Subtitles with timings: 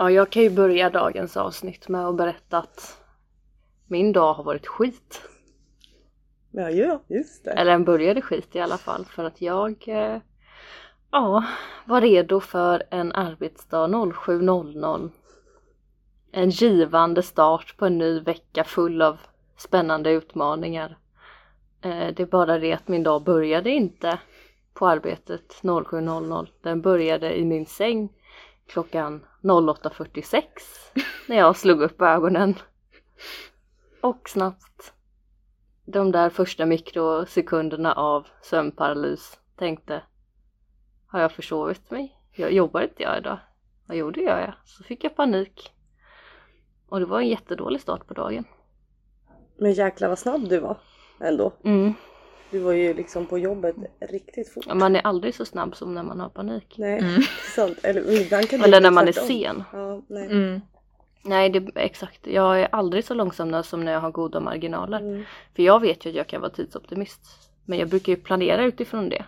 [0.00, 3.00] Ja, jag kan ju börja dagens avsnitt med att berätta att
[3.86, 5.22] min dag har varit skit.
[6.50, 7.50] Ja, ja just det.
[7.50, 10.20] Eller den började skit i alla fall för att jag eh,
[11.10, 11.44] ja,
[11.84, 15.10] var redo för en arbetsdag 07.00.
[16.32, 19.18] En givande start på en ny vecka full av
[19.56, 20.98] spännande utmaningar.
[21.82, 24.18] Eh, det är bara det att min dag började inte
[24.74, 26.48] på arbetet 07.00.
[26.62, 28.08] Den började i min säng
[28.68, 30.42] klockan 08.46
[31.28, 32.54] när jag slog upp ögonen.
[34.02, 34.92] Och snabbt
[35.84, 40.02] de där första mikrosekunderna av sömnparalys tänkte
[41.06, 42.18] Har jag försovit mig?
[42.32, 43.38] Jag jobbar inte jag idag?
[43.86, 44.52] Vad gjorde jag?
[44.64, 45.72] Så fick jag panik.
[46.88, 48.44] Och det var en jättedålig start på dagen.
[49.58, 50.76] Men jäklar vad snabb du var
[51.20, 51.52] ändå.
[51.64, 51.94] Mm.
[52.50, 54.74] Du var ju liksom på jobbet riktigt fort.
[54.74, 56.74] Man är aldrig så snabb som när man har panik.
[56.78, 57.22] Nej, Mm.
[57.54, 57.78] sant.
[57.82, 59.62] Eller ibland kan det Eller när man är sen.
[59.72, 60.26] Ja, nej.
[60.26, 60.60] Mm.
[61.22, 62.26] Nej, det, exakt.
[62.26, 65.00] Jag är aldrig så långsam som när jag har goda marginaler.
[65.00, 65.24] Mm.
[65.56, 67.20] För jag vet ju att jag kan vara tidsoptimist.
[67.64, 69.24] Men jag brukar ju planera utifrån det.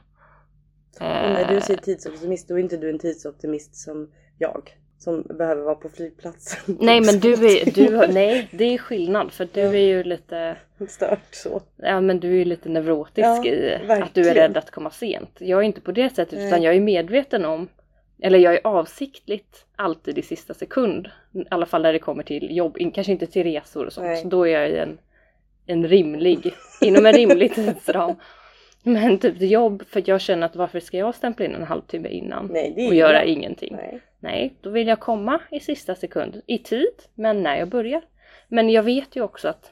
[0.95, 4.77] Och när du Eh, säger tidsoptimist då är inte du en tidsoptimist som jag.
[5.05, 6.77] Som behöver vara på flygplatsen.
[6.81, 10.57] Nej men du är, du nej det är skillnad för du är ju lite,
[10.89, 11.63] Stört så.
[11.77, 14.35] ja men du är ju lite neurotisk Ja, i att du är verkligen.
[14.35, 15.31] rädd att komma sent.
[15.39, 16.47] Jag är inte på det sättet Nej.
[16.49, 17.69] utan jag är medveten om,
[18.23, 21.09] eller jag är avsiktligt alltid i sista sekund.
[21.35, 24.07] I alla fall när det kommer till jobb, kanske inte till resor och sånt.
[24.07, 24.23] Nej.
[24.23, 24.99] Så då är jag i en,
[25.67, 28.15] en rimlig, inom en rimlig tidsram.
[28.83, 32.47] Men typ jobb, för jag känner att varför ska jag stämpla in en halvtimme innan
[32.47, 33.25] Nej, det och göra bra.
[33.25, 33.77] ingenting?
[33.77, 34.01] Nej.
[34.21, 38.03] Nej, då vill jag komma i sista sekund, i tid, men när jag börjar.
[38.49, 39.71] Men jag vet ju också att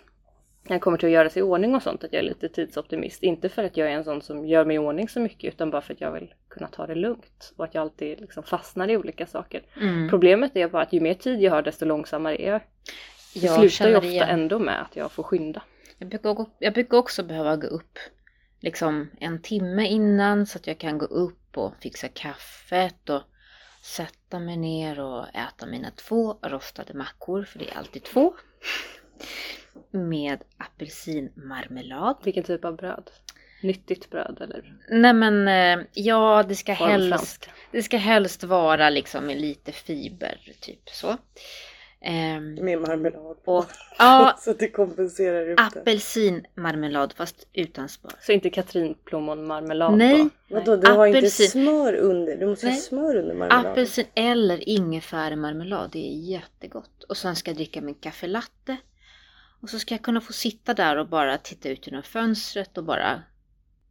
[0.63, 2.49] när jag kommer till att göra sig i ordning och sånt, att jag är lite
[2.49, 3.23] tidsoptimist.
[3.23, 5.71] Inte för att jag är en sån som gör mig i ordning så mycket, utan
[5.71, 7.53] bara för att jag vill kunna ta det lugnt.
[7.57, 9.63] Och att jag alltid liksom fastnar i olika saker.
[9.81, 10.09] Mm.
[10.11, 12.61] Problemet är bara att ju mer tid jag har, desto långsammare är jag.
[13.35, 14.29] Det Jag slutar ju ofta igen.
[14.29, 15.63] ändå med att jag får skynda.
[15.99, 17.99] Jag brukar, gå- jag brukar också behöva gå upp
[18.61, 23.23] liksom en timme innan så att jag kan gå upp och fixa kaffet och
[23.83, 28.35] sätta mig ner och äta mina två rostade mackor, för det är alltid två.
[29.91, 32.17] Med apelsinmarmelad.
[32.25, 33.11] Vilken typ av bröd?
[33.63, 39.27] Nyttigt bröd eller Nej men eh, ja, det ska, helst, det ska helst vara liksom
[39.27, 41.17] med lite fiber, typ så.
[42.01, 43.53] Ehm, Med marmelad på.
[43.57, 43.67] och
[43.99, 45.81] ja, så att det kompenserar upp det.
[45.81, 48.13] apelsinmarmelad fast utan smör.
[48.21, 50.29] Så inte katrinplommonmarmelad Nej.
[50.49, 50.55] då?
[50.55, 51.49] Vadå, du har inte Apelsin.
[51.49, 52.37] smör under?
[52.37, 52.81] Du måste ha Nej.
[52.81, 53.73] smör under marmeladen.
[53.73, 57.03] Apelsin eller ingefäramarmelad, det är jättegott.
[57.05, 58.77] Och sen ska jag dricka min kaffe latte.
[59.61, 62.85] Och så ska jag kunna få sitta där och bara titta ut genom fönstret och
[62.85, 63.23] bara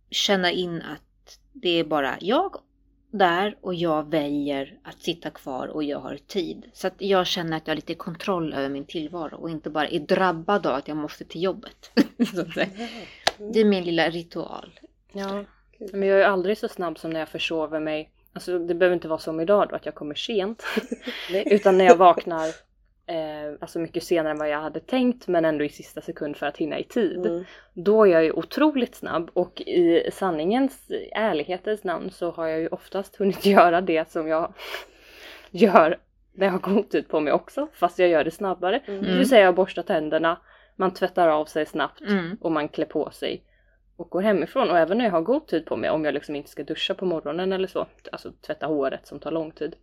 [0.09, 2.55] känna in att det är bara jag
[3.11, 6.65] där och jag väljer att sitta kvar och jag har tid.
[6.73, 9.87] Så att jag känner att jag har lite kontroll över min tillvaro och inte bara
[9.87, 11.91] är drabbad av att jag måste till jobbet.
[13.53, 14.79] Det är min lilla ritual.
[15.11, 15.43] Ja,
[15.93, 18.11] men jag är aldrig så snabb som när jag försover mig.
[18.33, 20.63] Alltså det behöver inte vara som idag då att jag kommer sent.
[21.45, 22.66] Utan när jag vaknar
[23.07, 26.45] eh, alltså mycket senare än vad jag hade tänkt men ändå i sista sekund för
[26.45, 27.25] att hinna i tid.
[27.25, 27.43] Mm.
[27.73, 32.67] Då är jag ju otroligt snabb och i sanningens, ärlighetens namn så har jag ju
[32.67, 34.53] oftast hunnit göra det som jag
[35.51, 35.97] gör
[36.33, 37.67] när jag har god tid på mig också.
[37.73, 38.81] Fast jag gör det snabbare.
[38.85, 39.03] Mm.
[39.03, 40.41] Det vill säga jag borstar tänderna,
[40.75, 42.37] man tvättar av sig snabbt Mm.
[42.41, 43.43] och man klär på sig
[43.97, 44.69] och går hemifrån.
[44.69, 46.93] Och även när jag har god tid på mig, om jag liksom inte ska duscha
[46.93, 49.75] på morgonen eller så, alltså tvätta håret som tar lång tid.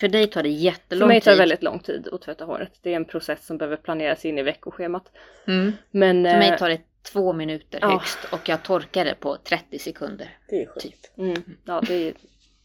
[0.00, 1.38] För dig tar det För jättelång mig tar det tid.
[1.38, 2.72] väldigt lång tid att tvätta håret.
[2.82, 5.12] Det är en process som behöver planeras in i veckoschemat.
[5.46, 5.72] Mm.
[5.90, 6.24] Men...
[6.24, 7.90] För mig eh, tar det två minuter ja.
[7.90, 10.38] högst och jag torkar det på 30 sekunder.
[10.48, 11.12] Det är sjukt.
[11.16, 12.14] Mm, ja, det är,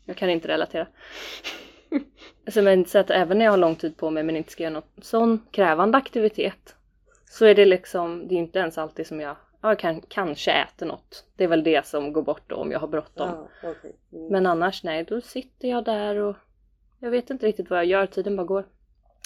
[0.05, 0.87] jag kan inte relatera.
[2.45, 4.63] Alltså, men, så att även när jag har lång tid på mig men inte ska
[4.63, 6.75] göra någon sån krävande aktivitet
[7.25, 10.51] så är det liksom, det är inte ens alltid som jag, ja, jag kan, kanske
[10.51, 11.25] äter något.
[11.35, 13.29] Det är väl det som går bort då om jag har bråttom.
[13.29, 13.95] Ja, okej.
[14.13, 14.27] Mm.
[14.27, 16.35] Men annars nej, då sitter jag där och
[16.99, 18.65] jag vet inte riktigt vad jag gör, tiden bara går.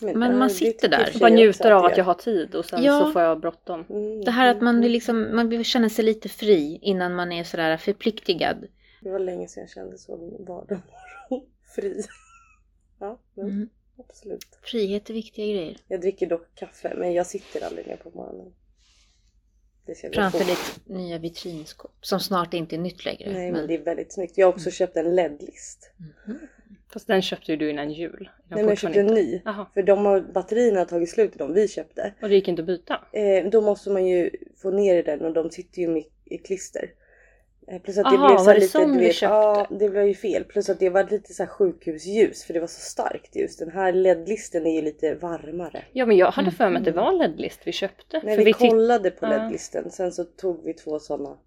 [0.02, 1.12] Men ja, man det sitter där.
[1.14, 3.00] och bara njuter av att jag har tid och sen Ja.
[3.00, 3.86] så får jag bråttom.
[3.90, 7.16] Mm, Det här att man mm, vill, liksom, man vill känna sig lite fri innan
[7.16, 8.68] man är sådär förpliktigad.
[9.02, 10.48] Det var länge sedan jag kände så vardag
[11.30, 11.46] morgon.
[11.76, 12.04] Fri.
[13.00, 13.70] Ja, men Mm.
[14.10, 14.60] absolut.
[14.62, 15.78] Frihet är viktiga grejer.
[15.88, 18.54] Jag dricker dock kaffe men jag sitter aldrig ner på morgonen.
[20.14, 21.92] Framför ditt nya vitrinskåp.
[22.02, 23.34] Som snart inte är nytt längre.
[23.34, 24.38] Nej men det är väldigt snyggt.
[24.38, 25.92] Jag har också köpt en LED-list.
[26.28, 26.40] Mhm.
[26.94, 28.12] Fast den köpte ju du innan jul.
[28.50, 29.42] Den Nej men jag köpte en ny.
[29.46, 32.14] Jaha, För de har, batterierna har tagit slut i de vi köpte.
[32.22, 33.00] och det gick inte att byta?
[33.14, 34.30] Eh, då måste man ju
[34.62, 36.90] få ner den och de sitter ju i klister.
[37.68, 39.34] Eh, Plus att det Aha, blev så var det lite, som du vi köpte?
[39.36, 40.44] Ja, det var ju fel.
[40.44, 43.58] Plus att det var lite så sjukhusljus för det var så starkt ljus.
[43.58, 45.84] Den här LED-listen är ju lite varmare.
[45.94, 48.22] Ja men jag hade för mig att det var en LED-list vi köpte.
[48.22, 49.26] För vi, titt- kollade på.
[49.26, 51.38] LED-listen sen så tog vi två sådana.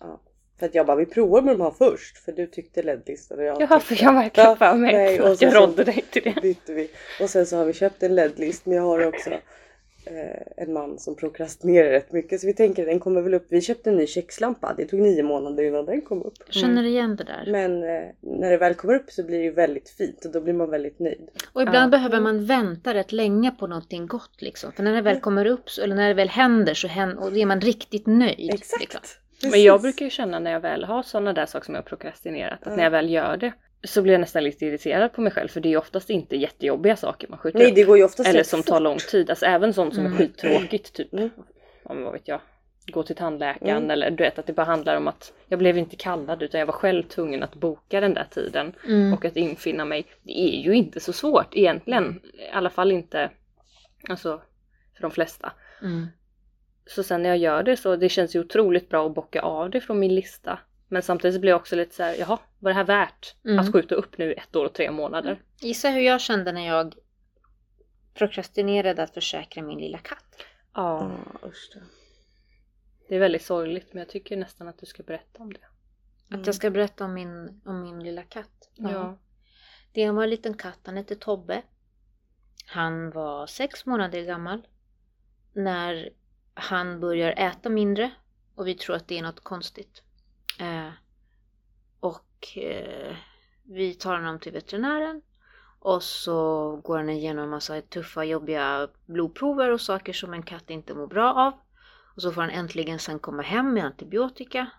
[0.00, 0.20] Ja.
[0.58, 3.44] För att jag bara vi provar med de här först för du tyckte LED-listan och
[3.44, 3.94] jag Jaha, tyckte...
[3.96, 6.22] för jag verkligen Ja, för mig nej, och att så- jag så- rådde dig till
[6.22, 6.40] det.
[6.42, 6.90] bytte vi.
[7.20, 10.98] Och sen så har vi köpt en LED-list men jag har också eh, en man
[10.98, 13.46] som prokrastinerar rätt mycket så vi tänker den kommer väl upp.
[13.48, 14.74] Vi köpte en ny kökslampa.
[14.76, 16.34] Det tog nio månader innan den kom upp.
[16.46, 17.44] Jag känner igen det där.
[17.52, 20.40] Men eh, när det väl kommer upp så blir det ju väldigt fint och då
[20.40, 21.28] blir man väldigt nöjd.
[21.52, 21.98] Och ibland Ja.
[21.98, 24.72] behöver man vänta rätt länge på någonting gott liksom.
[24.72, 27.32] För när det väl kommer upp, så, eller när det väl händer så händer, och
[27.32, 28.54] då är man riktigt nöjd.
[28.54, 28.80] Exakt!
[28.80, 29.00] Liksom.
[29.42, 29.82] Men jag Precis.
[29.82, 32.66] brukar ju känna när jag väl har sådana där saker som jag har prokrastinerat, att
[32.66, 32.76] Ja.
[32.76, 33.52] när jag väl gör det
[33.84, 36.36] så blir jag nästan lite irriterad på mig själv för det är ju oftast inte
[36.36, 37.74] jättejobbiga saker man skjuter Nej upp.
[37.74, 38.66] det går ju oftast Eller rätt som fort.
[38.66, 40.12] tar lång tid, alltså även sånt som Mm.
[40.12, 41.12] är skittråkigt typ.
[41.12, 41.30] Mm.
[41.84, 42.40] Ja, men vad vet jag.
[42.92, 43.90] Gå till tandläkaren Mm.
[43.90, 46.66] eller du vet att det bara handlar om att jag blev inte kallad utan jag
[46.66, 49.12] var själv tvungen att boka den där tiden Mm.
[49.12, 50.06] och att infinna mig.
[50.22, 52.20] Det är ju inte så svårt egentligen.
[52.34, 53.30] I alla fall inte
[54.08, 54.42] alltså
[54.94, 55.52] för de flesta.
[55.82, 56.06] Mm.
[56.86, 59.70] Så sen när jag gör det så det känns ju otroligt bra att bocka av
[59.70, 60.58] det från min lista.
[60.88, 63.58] Men samtidigt blir jag också lite så här, jaha, var det här värt Mm.
[63.58, 65.42] att skjuta upp nu ett år och tre månader?
[65.60, 66.94] Gissa hur jag kände när jag
[68.14, 70.36] prokrastinerade att försäkra min lilla katt.
[70.74, 71.10] Ja,
[71.42, 71.80] Ja usch då.
[73.08, 75.60] det är väldigt sorgligt men jag tycker nästan att du ska berätta om det.
[76.36, 78.70] Att jag ska berätta om min, om min lilla katt.
[78.74, 79.18] Ja.
[79.92, 81.62] Det var en liten katt, han hette Tobbe.
[82.66, 84.66] Han var sex månader gammal.
[85.52, 86.10] När
[86.58, 88.10] han börjar äta mindre
[88.54, 90.02] och vi tror att det är något konstigt.
[90.60, 90.88] Eh,
[92.00, 93.16] och eh,
[93.62, 95.22] vi tar honom till veterinären
[95.78, 100.70] och så går han igenom en massa tuffa jobbiga blodprover och saker som en katt
[100.70, 101.52] inte mår bra av.
[102.16, 104.70] Och så får han äntligen sen komma hem med antibiotika.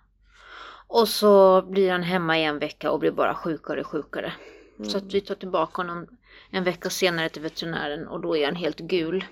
[0.87, 4.33] Och så blir han hemma i en vecka och blir bara sjukare och sjukare.
[4.77, 4.89] Mm.
[4.89, 6.07] Så att vi tar tillbaka honom
[6.49, 9.25] en vecka senare till veterinären och då är han helt gul.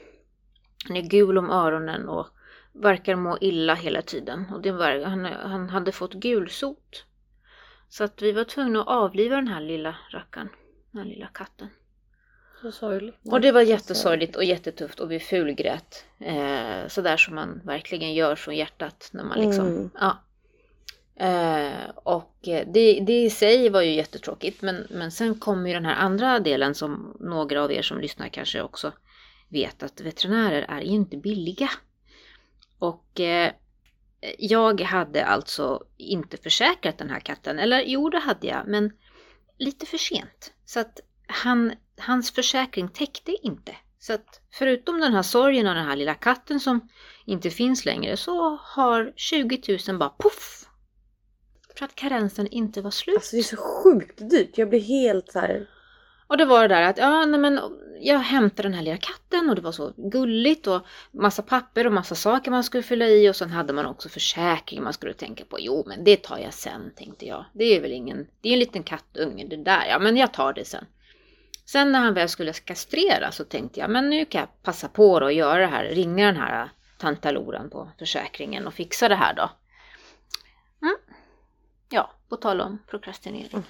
[0.88, 2.28] Han är gul om öronen och
[2.76, 4.46] verkar må illa hela tiden.
[4.54, 7.06] Och det var, han, han hade fått gulsot.
[7.90, 10.50] Så att vi var tvungna att avliva den här lilla rackaren.
[10.92, 11.68] Den här lilla katten.
[12.62, 13.16] Så sorgligt.
[13.32, 16.06] Och det var jättesorgligt och jättetufft och vi fulgrät.
[16.20, 19.90] Eh, sådär som man verkligen gör från hjärtat när man liksom, Mm.
[20.00, 20.18] ja.
[21.18, 25.74] Eh, och eh, det, det i sig var ju jättetråkigt men, men sen kommer ju
[25.74, 28.92] den här andra delen som några av er som lyssnar kanske också
[29.50, 31.70] vet att veterinärer är inte billiga.
[32.88, 33.52] Och eh,
[34.38, 38.92] jag hade alltså inte försäkrat den här katten, eller jo det hade jag men
[39.58, 40.54] lite för sent.
[40.66, 43.76] Så att han, hans försäkring täckte inte.
[44.00, 46.90] Så att förutom den här sorgen av den här lilla katten som
[47.26, 50.66] inte finns längre så har 20 000 bara poff!
[51.78, 53.16] För att karensen inte var slut.
[53.16, 54.58] Alltså det är så sjukt dyrt.
[54.58, 55.70] Jag blir helt så här.
[56.28, 57.60] Och det var det där att ja, nej, men
[58.00, 61.94] jag hämtade den här lilla katten och det var så gulligt och massa papper och
[61.94, 65.46] massa saker man skulle fylla i och sen hade man också försäkring man skulle tänka
[65.46, 65.58] på.
[65.60, 67.46] Jo, men det tar jag sen tänkte jag.
[67.54, 69.86] Det är väl ingen, det är en liten kattunge det där.
[69.90, 70.86] Ja, men jag tar det sen.
[71.66, 75.20] Sen när han väl skulle kastrera så tänkte jag, men nu kan jag passa på
[75.20, 79.34] då och göra det här, ringa den här tantaloran på försäkringen och fixa det här
[79.34, 79.50] då.
[80.82, 80.96] Mm.
[81.90, 83.64] Ja, på tal om prokrastinering.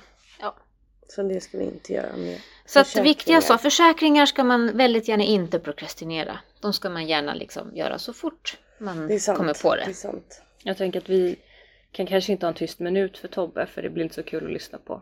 [1.07, 2.37] Så det ska vi inte göra mer.
[2.65, 6.39] Så att viktiga så, försäkringar ska man väldigt gärna inte prokrastinera.
[6.59, 9.37] De ska man gärna liksom göra så fort man Det är sant.
[9.37, 9.93] kommer på Det är det.
[9.93, 10.41] sant.
[10.63, 11.35] Jag tänker att vi
[11.91, 14.45] kan kanske inte ha en tyst minut för Tobbe för det blir inte så kul
[14.45, 15.01] att lyssna på.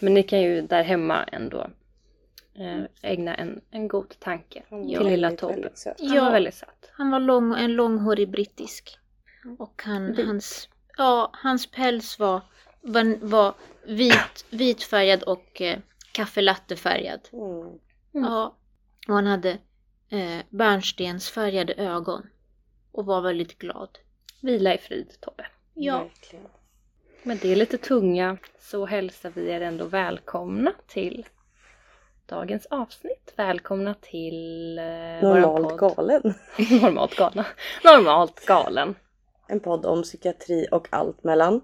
[0.00, 1.70] Men ni kan ju där hemma ändå
[2.58, 5.70] eh, ägna en, en god tanke till lilla Tobbe.
[5.84, 6.24] Han Ja.
[6.24, 6.90] var väldigt söt.
[6.92, 8.98] Han var lång, en långhårig brittisk.
[9.58, 12.40] Och han, hans, ja, hans päls var,
[12.84, 15.78] var, var vit, vitfärgad och eh,
[16.12, 17.20] kaffelattefärgad.
[17.32, 17.78] Mm.
[18.14, 18.32] Mm.
[18.32, 18.56] Ja,
[19.08, 19.50] och han hade
[20.08, 22.26] eh, bärnstensfärgade ögon.
[22.92, 23.98] Och var väldigt glad.
[24.40, 25.46] Vila i frid Tobbe.
[25.74, 26.46] Ja, Verkligen.
[27.22, 31.26] Med det lite tunga så hälsar vi er ändå välkomna till
[32.26, 33.32] dagens avsnitt.
[33.36, 34.84] Välkomna till eh,
[35.22, 36.22] Normalt galen.
[36.82, 37.46] Normalt galna.
[37.84, 38.94] Normalt galen.
[39.48, 41.60] En podd om psykiatri och allt mellan.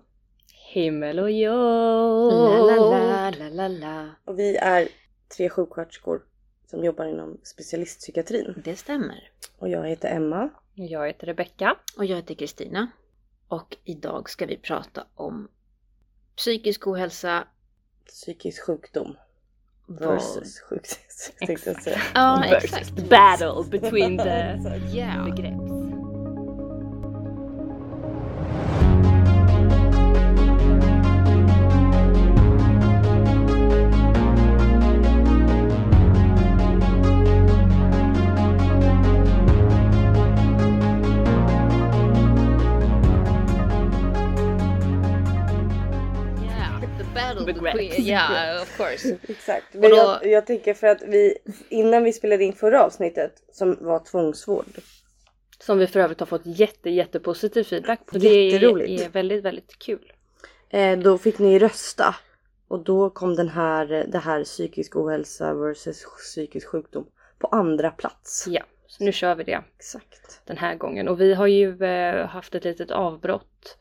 [0.72, 2.32] Himmel och jord.
[2.32, 4.08] la la la la la.
[4.24, 4.88] Och vi är
[5.36, 6.22] tre sjuksköterskor
[6.66, 8.62] som jobbar inom specialistpsykiatrin.
[8.64, 9.30] Det stämmer.
[9.58, 10.50] Och jag heter Emma.
[10.74, 11.76] Jag heter Rebecka.
[11.96, 12.86] Och jag heter Kristina.
[13.48, 15.48] Och idag ska vi prata om
[16.36, 17.44] psykisk ohälsa.
[18.06, 19.16] Psykisk sjukdom
[19.86, 20.98] versus sjukdom.
[21.46, 22.00] tänkte jag säga.
[22.14, 22.96] Ja, exakt.
[22.96, 24.58] the battle between the
[24.98, 25.79] Ja.
[47.44, 49.16] Queen, Ja, of course.
[49.28, 49.66] Exakt.
[49.72, 53.76] Men då- jag, jag tänker för att vi innan vi spelade in förra avsnittet som
[53.80, 54.66] var tvångsvård.
[55.58, 58.18] Som vi för övrigt har fått jätte, jättepositiv feedback på.
[58.18, 60.12] Det är väldigt, väldigt kul.
[60.70, 62.14] Eh, då fick ni rösta.
[62.68, 67.06] Och då kom den här, det här psykisk ohälsa versus psykisk sjukdom
[67.38, 68.44] på andra plats.
[68.48, 70.40] Ja, så nu kör vi det Exakt.
[70.46, 71.08] den här gången.
[71.08, 73.78] Och vi har ju eh, haft ett litet avbrott.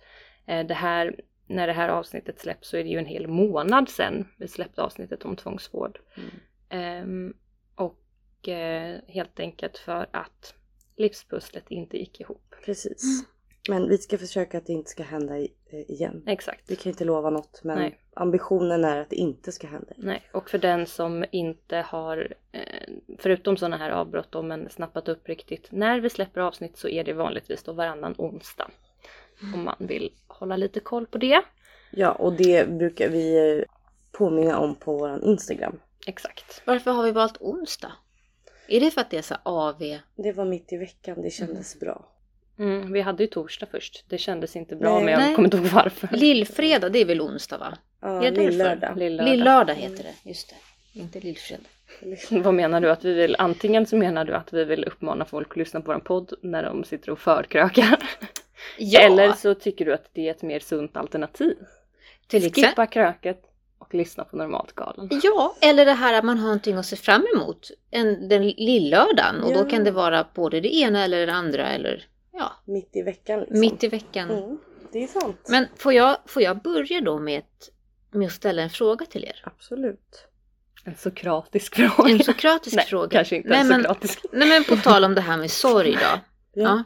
[0.48, 1.16] Eh, det här,
[1.50, 4.82] när det här avsnittet släpps så är det ju en hel månad sedan vi släppte
[4.82, 6.00] avsnittet om tvångsvård.
[6.16, 6.30] Mm.
[6.70, 7.34] Ehm,
[7.76, 10.54] och eh, helt enkelt för att
[10.96, 12.56] livspusslet inte gick ihop.
[12.66, 13.26] Precis.
[13.70, 16.24] Men vi ska försöka att det inte ska hända eh, igen.
[16.28, 16.72] Exakt.
[16.72, 18.00] Vi kan inte lova något men Nej.
[18.14, 19.94] ambitionen är att det inte ska hända.
[19.98, 25.08] Nej, och för den som inte har, eh, förutom sådana här avbrott då, men snappat
[25.08, 28.72] upp riktigt, när vi släpper avsnitt så är det vanligtvis då varannan onsdag.
[29.54, 31.42] Om man vill hålla lite koll på det.
[31.92, 33.64] Ja och det brukar vi eh,
[34.12, 35.80] påminna om på våran Instagram.
[36.08, 36.62] Exakt.
[36.66, 37.92] Varför har vi valt onsdag?
[38.68, 39.98] Är det för att det är så AV?
[40.16, 42.06] Det var mitt i veckan, det kändes bra.
[42.60, 44.06] Mm, vi hade ju torsdag först.
[44.10, 45.04] Det kändes inte bra Nej.
[45.04, 45.36] men jag Nej.
[45.36, 46.10] kommer inte ihåg varför.
[46.12, 47.78] Lillfredag, det är väl onsdag va?
[48.02, 48.98] Ja, Är lillördag.
[48.98, 49.32] Lillördag.
[49.32, 51.00] Lillördag heter det, just det.
[51.00, 51.66] Inte lillfredag.
[52.44, 52.92] Vad menar du?
[52.92, 55.94] Att vi vill, antingen så menar du att vi vill uppmana folk att lyssna på
[55.94, 57.98] vår podd när de sitter och förkrökar.
[58.78, 61.58] Ja, Eller så tycker du att det är ett mer sunt alternativ.
[62.28, 62.64] till exempel.
[62.64, 63.42] Skippa kröket
[63.80, 65.10] och lyssna på Normaltgalan.
[65.24, 69.44] Ja, eller det här att man har någonting att se fram emot en, den lillördagen
[69.44, 69.64] och Ja.
[69.64, 73.40] då kan det vara både det ena eller det andra eller ja, Mitt i veckan
[73.40, 73.60] liksom.
[73.60, 74.30] mitt i veckan.
[74.30, 74.58] Mm,
[74.92, 75.46] det är sant.
[75.50, 77.70] Men får jag, får jag börja då med, ett,
[78.12, 79.42] med att ställa en fråga till er?
[79.46, 80.26] Absolut.
[80.86, 82.10] En sokratisk fråga.
[82.12, 83.10] En sokratisk Nej, fråga.
[83.10, 84.26] kanske inte Nej, en men- sokratisk.
[84.32, 86.00] Nej men på tal om det här med sorg då.
[86.02, 86.20] Ja.
[86.54, 86.84] Ja,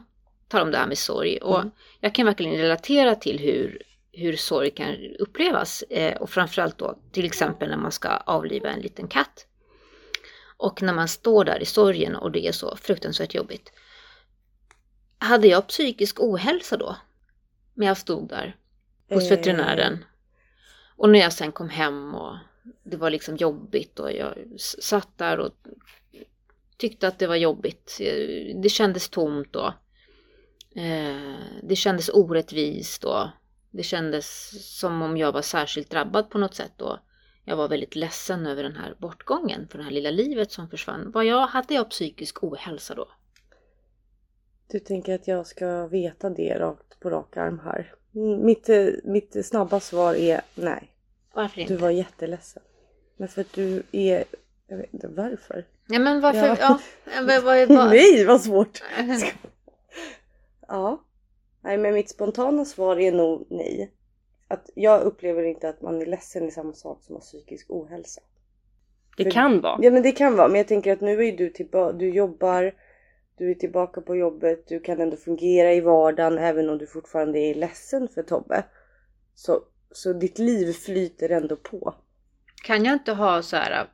[0.54, 1.36] tal om det här med sorg.
[1.38, 1.70] Och Mm.
[2.00, 3.82] jag kan verkligen relatera till hur,
[4.12, 5.82] hur sorg kan upplevas.
[5.82, 9.46] Eh, och framförallt då till exempel när man ska avliva en liten katt.
[10.56, 13.72] Och när man står där i sorgen och det är så fruktansvärt jobbigt.
[15.18, 16.96] Hade jag psykisk ohälsa då?
[17.74, 18.56] När jag stod där
[19.10, 20.04] hos Eh, veterinären.
[20.96, 22.36] Och när jag sen kom hem och
[22.82, 25.50] det var liksom jobbigt och jag satt där och
[26.76, 27.98] tyckte att det var jobbigt.
[28.00, 29.74] Eh, Det kändes tomt då.
[30.76, 33.30] Eh, Det kändes orättvist då.
[33.70, 36.98] Det kändes som om jag var särskilt drabbad på något sätt då.
[37.44, 41.10] Jag var väldigt ledsen över den här bortgången, för det här lilla livet som försvann.
[41.14, 43.08] Vad jag, hade jag psykisk ohälsa då?
[44.70, 47.94] Du tänker att jag ska veta det rakt på rak arm här.
[48.42, 50.90] Mitt, eh, mitt snabba svar är nej.
[51.34, 51.76] Varför Du inte?
[51.76, 52.62] var jätteledsen.
[53.16, 54.24] Men för att du är...
[54.66, 55.64] Jag vet inte varför.
[55.86, 56.46] Ja men varför?
[56.46, 56.56] Ja.
[56.60, 57.40] Ja.
[57.44, 58.82] vad, Nej vad svårt!
[60.74, 61.04] Ja.
[61.60, 63.92] Nej men mitt spontana svar är nog nej.
[64.48, 68.20] Att jag upplever inte att man är ledsen i samma sak som har psykisk ohälsa.
[69.16, 69.78] Det kan vara.
[69.82, 72.74] Ja men det kan vara, men jag tänker att nu är du tillbaka, du jobbar,
[73.36, 77.38] du är tillbaka på jobbet, du kan ändå fungera i vardagen även om du fortfarande
[77.38, 78.64] är ledsen för Tobbe.
[79.34, 81.94] Så, så ditt liv flyter ändå på.
[82.64, 83.86] Kan jag inte ha så här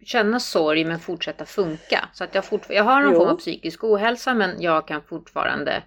[0.00, 2.08] känna sorg men fortsätta funka?
[2.12, 3.18] Så att jag, fortfar- jag har någon Jo.
[3.18, 5.82] form av psykisk ohälsa men jag kan fortfarande...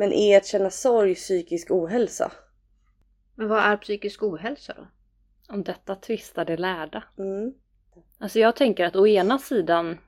[0.00, 2.32] Men är att känna sorg psykisk ohälsa?
[3.34, 4.86] Men vad är psykisk ohälsa då?
[5.54, 7.02] Om detta tvistar de lärda.
[7.18, 7.54] Mm.
[8.18, 9.98] Alltså jag tänker att å ena sidan,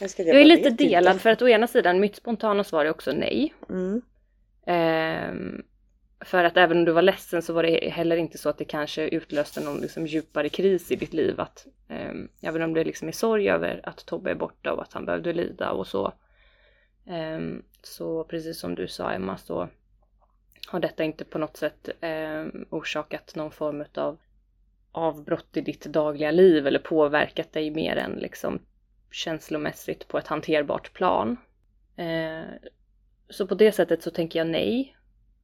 [0.00, 3.12] Jag, jag är lite delad för att å ena sidan mitt spontana svar är också
[3.12, 3.54] nej.
[3.68, 4.02] Mm.
[4.66, 5.62] Ehm,
[6.20, 8.64] för att även om du var ledsen så var det heller inte så att det
[8.64, 11.40] kanske utlöste någon liksom djupare kris i ditt liv.
[11.40, 14.92] Att, ehm, även om det liksom är sorg över att Tobbe är borta och att
[14.92, 16.12] han behövde lida och så.
[17.08, 19.68] Ehm, så precis som du sa Emma så
[20.68, 24.18] har detta inte på något sätt ehm, orsakat någon form av
[24.92, 28.58] avbrott i ditt dagliga liv eller påverkat dig mer än liksom
[29.10, 31.36] känslomässigt på ett hanterbart plan.
[31.96, 32.44] Ehm,
[33.28, 34.96] så på det sättet så tänker jag nej.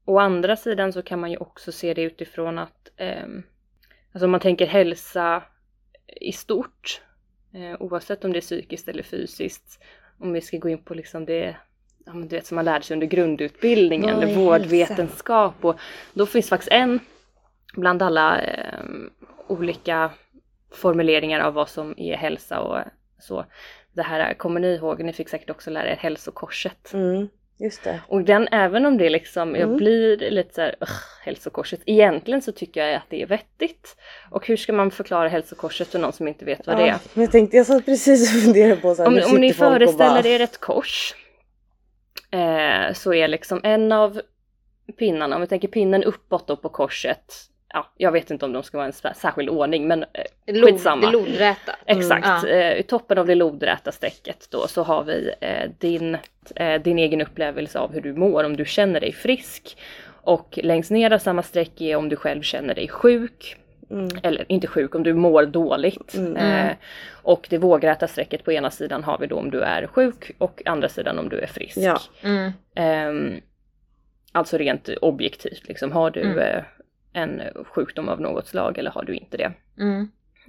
[0.05, 2.91] Å andra sidan så kan man ju också se det utifrån att
[4.13, 5.43] alltså om man tänker hälsa
[6.07, 7.03] i stort,
[7.53, 9.83] eh, oavsett om det är psykiskt eller fysiskt,
[10.19, 11.57] om vi ska gå in på liksom det
[12.07, 15.65] ja, men du vet, som man lärde sig under grundutbildningen, är vårdvetenskap.
[15.65, 15.77] Och
[16.13, 17.01] då finns faktiskt en
[17.75, 19.11] bland alla ehm,
[19.47, 20.11] olika
[20.71, 22.79] formuleringar av vad som är hälsa och
[23.19, 23.45] så.
[23.93, 26.93] Det här kommer ni ihåg, ni fick säkert också lära er hälsokorset.
[26.95, 27.29] Mm.
[27.59, 28.01] Just det.
[28.09, 29.77] Och den, även om det liksom, jag Mm.
[29.77, 30.91] blir lite såhär, "Ugh,
[31.25, 31.81] hälsokorset.
[31.87, 33.97] Egentligen så tycker jag att det är vettigt.
[34.31, 36.87] Och hur ska man förklara hälsokorset för någon som inte vet vad det är?
[36.87, 40.27] Ja, jag tänkte, jag satt precis och funderade på så här, Om, om ni föreställer
[40.27, 41.15] er ett kors
[42.31, 44.21] eh, så är liksom en av
[44.99, 47.35] pinnarna, om vi tänker pinnen uppåt då på korset,
[47.75, 50.71] ja, jag vet inte om de ska vara en sär- särskild ordning men eh, Lod,
[50.71, 51.07] Skitsamma.
[51.07, 51.77] det lodräta.
[51.87, 52.49] Exakt, Ja.
[52.49, 56.17] eh, i toppen av det lodräta strecket då så har vi eh, din,
[56.57, 59.77] eh, din egen upplevelse av hur du mår, om du känner dig frisk.
[60.27, 63.57] Och längst ner av samma streck är om du själv känner dig sjuk.
[63.91, 64.09] Mm.
[64.23, 66.15] Eller inte sjuk, om du mår dåligt.
[66.15, 66.37] Mm.
[66.37, 66.73] Eh,
[67.23, 70.63] och det vågräta strecket på ena sidan har vi då om du är sjuk och
[70.65, 71.77] andra sidan om du är frisk.
[71.77, 72.01] Ja.
[72.23, 72.53] Mm.
[72.75, 73.41] Ehm,
[74.33, 76.65] alltså rent objektivt, liksom, har du Mm.
[77.15, 79.53] En sjukdom av något slag eller har du inte det?
[79.79, 80.09] Mm.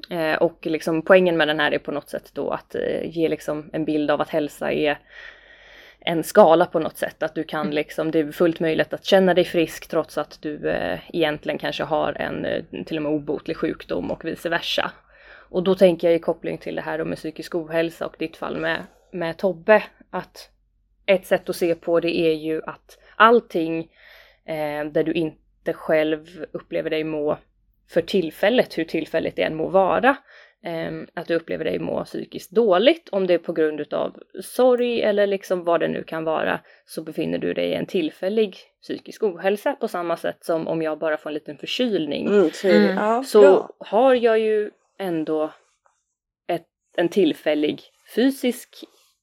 [0.10, 3.30] Eh, och liksom poängen med den här är på något sätt då att eh, ge
[3.30, 5.00] liksom en bild av att hälsa är
[6.00, 7.24] en skala på något sätt.
[7.24, 10.70] Att du kan liksom, det är fullt möjligt att känna dig frisk trots att du
[10.70, 14.92] eh, egentligen kanske har en eh, till och med obotlig sjukdom och vice versa.
[15.50, 18.58] Och då tänker jag i koppling till det här med psykisk ohälsa och ditt fall
[18.58, 20.50] med, med Tobbe att
[21.06, 23.80] ett sätt att se på det är ju att allting
[24.46, 27.38] eh, där du inte själv upplever dig må
[27.90, 30.18] för tillfället, hur tillfälligt det än må vara,
[30.66, 35.02] Ehm, att du upplever dig må psykiskt dåligt, om det är på grund utav sorg
[35.02, 39.24] eller liksom vad det nu kan vara, så befinner du dig i en tillfällig psykisk
[39.24, 42.28] ohälsa på samma sätt som om jag bara får en liten förkylning.
[42.28, 42.50] Mm.
[42.64, 42.98] Mm.
[42.98, 45.54] Ja, Så har jag ju ändå
[46.48, 46.68] ett,
[46.98, 47.82] en tillfällig
[48.16, 48.70] fysisk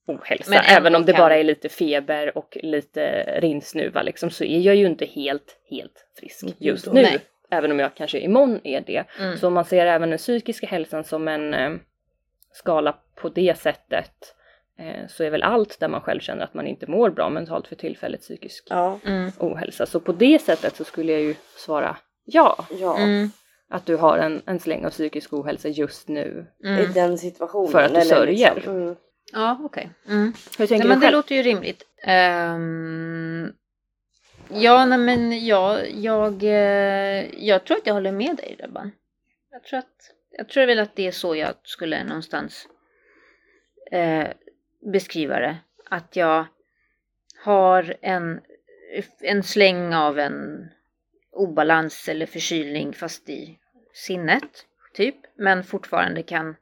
[0.07, 4.45] ohälsa, Men även om det kan- bara är lite feber och lite rinsnuva liksom, så
[4.45, 7.03] är jag ju inte helt, helt frisk Mm, just då- nu.
[7.03, 7.19] nej.
[7.51, 9.05] Även om jag kanske imorgon är det.
[9.21, 9.37] Mm.
[9.37, 11.71] Så om man ser även den psykiska hälsan som en eh,
[12.53, 14.35] skala på det sättet
[14.79, 17.67] eh, så är väl allt där man själv känner att man inte mår bra mentalt
[17.69, 19.31] för tillfället psykisk Ja, Mm.
[19.39, 19.87] ohälsa.
[19.87, 22.99] Så på det sättet så skulle jag ju svara ja, ja.
[22.99, 23.31] Mm.
[23.71, 26.47] att du har en, en släng av psykisk ohälsa just nu.
[26.65, 26.93] I Mm.
[26.93, 27.71] den situationen.
[27.73, 28.55] För att du eller sörjer.
[28.55, 28.77] Liksom.
[28.77, 28.97] Mm.
[29.33, 29.91] Ja, okej.
[30.09, 30.33] Mm.
[30.59, 31.17] Hur tänker Nej, men du det själv?
[31.17, 31.83] låter ju rimligt.
[32.03, 33.53] Ehm,
[34.49, 38.93] ja, nej, men jag, jag, eh, jag tror att jag håller med dig Rebban.
[39.51, 42.69] Jag tror, att, jag tror väl att det är så jag skulle någonstans
[43.91, 44.29] eh,
[44.93, 45.57] beskriva det.
[45.91, 46.47] Att jag
[47.45, 48.41] har en,
[49.21, 50.69] en släng av en
[51.33, 53.59] obalans eller förkylning fast i
[53.95, 55.17] sinnet, typ.
[55.37, 56.57] Men fortfarande kan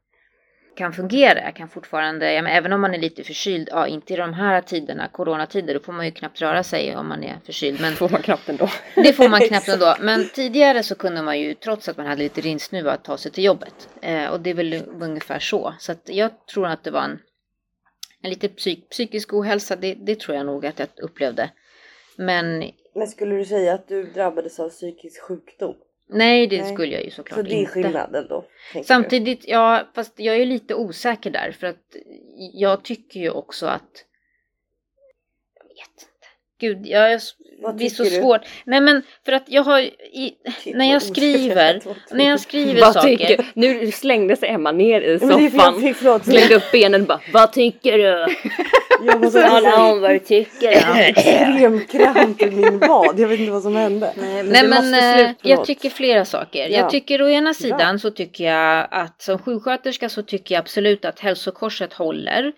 [0.80, 1.42] kan fungera.
[1.42, 4.34] Jag kan fortfarande, ja, men även om man är lite förkyld, ja inte i de
[4.34, 7.80] här tiderna, coronatider, då får man ju knappt röra sig om man är förkyld.
[7.80, 8.68] Men får man knappt ändå.
[8.94, 9.96] det får man knappt ändå.
[10.00, 13.44] Men tidigare så kunde man ju, trots att man hade lite rinsnuva, ta sig till
[13.44, 13.88] jobbet.
[14.02, 15.74] Eh, och det är väl ungefär så.
[15.78, 17.18] Så att jag tror att det var en,
[18.22, 21.50] en lite psyk, psykisk ohälsa, det, det tror jag nog att jag upplevde.
[22.16, 25.74] Men Men skulle du säga att du drabbades av psykisk sjukdom?
[26.12, 26.74] Nej, det Nej.
[26.74, 27.72] skulle jag ju såklart Så det är inte.
[27.72, 28.44] skillnaden då?
[28.84, 31.96] Samtidigt, ja, fast jag är lite osäker där för att
[32.52, 34.04] jag tycker ju också att
[35.54, 36.26] jag vet inte.
[36.60, 37.20] Gud, jag
[37.62, 38.22] Vad det är så tycker du?
[38.22, 38.40] svårt.
[38.64, 40.34] Nej men för att jag har i,
[40.74, 41.80] när jag skriver,
[42.14, 43.08] när jag skriver Vad saker.
[43.16, 47.06] tycker Nu slängde sig Emma ner i Men soffan, fick, förlåt, slängde upp benen och
[47.06, 48.26] bara Vad tycker du?
[49.06, 50.98] jag måste Tala om vad du tycker.
[50.98, 53.20] extrem kramp i min vad.
[53.20, 54.12] Jag vet inte vad som hände.
[54.16, 55.48] Nej Nej det men måste eh, sluta.
[55.48, 56.68] jag tycker flera saker.
[56.68, 56.76] Ja.
[56.78, 57.98] Jag tycker å ena sidan Bra.
[57.98, 62.52] så tycker jag att som sjuksköterska så tycker jag absolut att hälsokorset håller.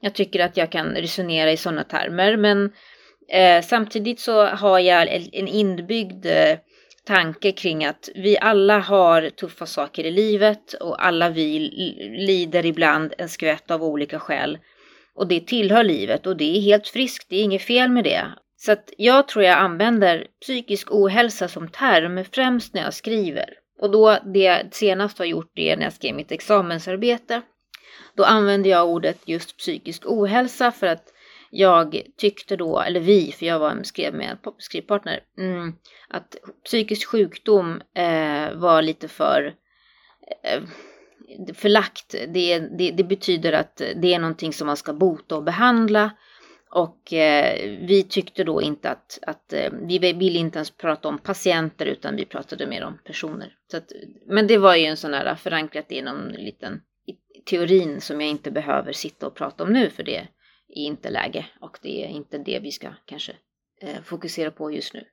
[0.00, 2.70] Jag tycker att jag kan resonera i sådana termer men
[3.32, 6.58] eh, samtidigt så har jag en inbyggd eh,
[7.06, 11.58] tanke kring att vi alla har tuffa saker i livet och alla vi
[12.26, 14.58] lider ibland en skvätt av olika skäl.
[15.14, 18.24] Och det tillhör livet och det är helt friskt, det är inget fel med det.
[18.56, 23.54] Så att jag tror jag använder psykisk ohälsa som term främst när jag skriver.
[23.80, 27.42] Och då det jag senast har gjort det är när jag skrev mitt examensarbete.
[28.16, 31.11] Då använde jag ordet just psykisk ohälsa för att
[31.54, 35.72] jag tyckte då, eller vi, för jag var skrev med skrivpartner, mm,
[36.08, 39.54] att psykisk sjukdom eh, var lite för
[40.44, 40.62] eh,
[41.54, 42.14] förlagt.
[42.28, 46.10] Det, det, det betyder att det är någonting som man ska bota och behandla.
[46.70, 51.18] Och eh, vi tyckte då inte att, att eh, vi ville inte ens prata om
[51.18, 53.54] patienter utan vi pratade mer om personer.
[53.70, 53.92] Så att,
[54.26, 58.30] men det var ju en sån här förankrat i någon liten i teorin som jag
[58.30, 60.28] inte behöver sitta och prata om nu för det
[60.72, 63.32] är inte läge och det är inte det vi ska kanske
[63.80, 65.04] eh, fokusera på just nu.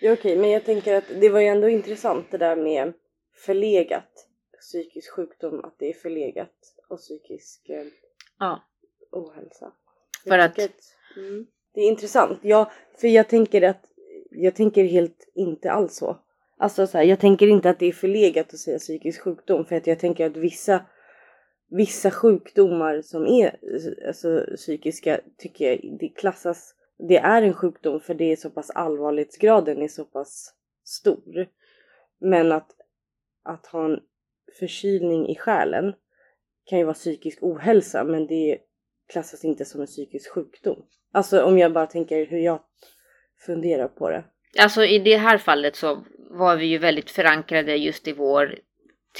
[0.00, 2.92] Ja, okej, men jag tänker att det var ju ändå intressant det där med
[3.34, 4.28] förlegat
[4.60, 6.52] psykisk sjukdom, att det är förlegat
[6.88, 7.84] och psykisk eh,
[8.38, 8.62] Ja,
[9.12, 9.72] ohälsa.
[10.24, 10.74] Jag För att- tycker
[11.16, 12.38] mm, det är intressant.
[12.42, 13.82] Ja, för jag tänker att
[14.30, 16.18] jag tänker helt inte alls så.
[16.58, 19.76] Alltså så här, jag tänker inte att det är förlegat att säga psykisk sjukdom för
[19.76, 20.86] att jag tänker att vissa
[21.70, 23.56] vissa sjukdomar som är
[24.06, 28.70] alltså, psykiska tycker jag det klassas det är en sjukdom för det är så pass
[28.70, 31.46] allvarlighetsgraden är så pass stor.
[32.20, 32.70] Men att,
[33.44, 34.00] att ha en
[34.58, 35.92] förkylning i själen
[36.64, 38.58] kan ju vara psykisk ohälsa men det
[39.12, 40.86] klassas inte som en psykisk sjukdom.
[41.12, 42.60] Alltså om jag bara tänker hur jag
[43.46, 44.24] funderar på det.
[44.58, 48.58] Alltså i det här fallet så var vi ju väldigt förankrade just i vår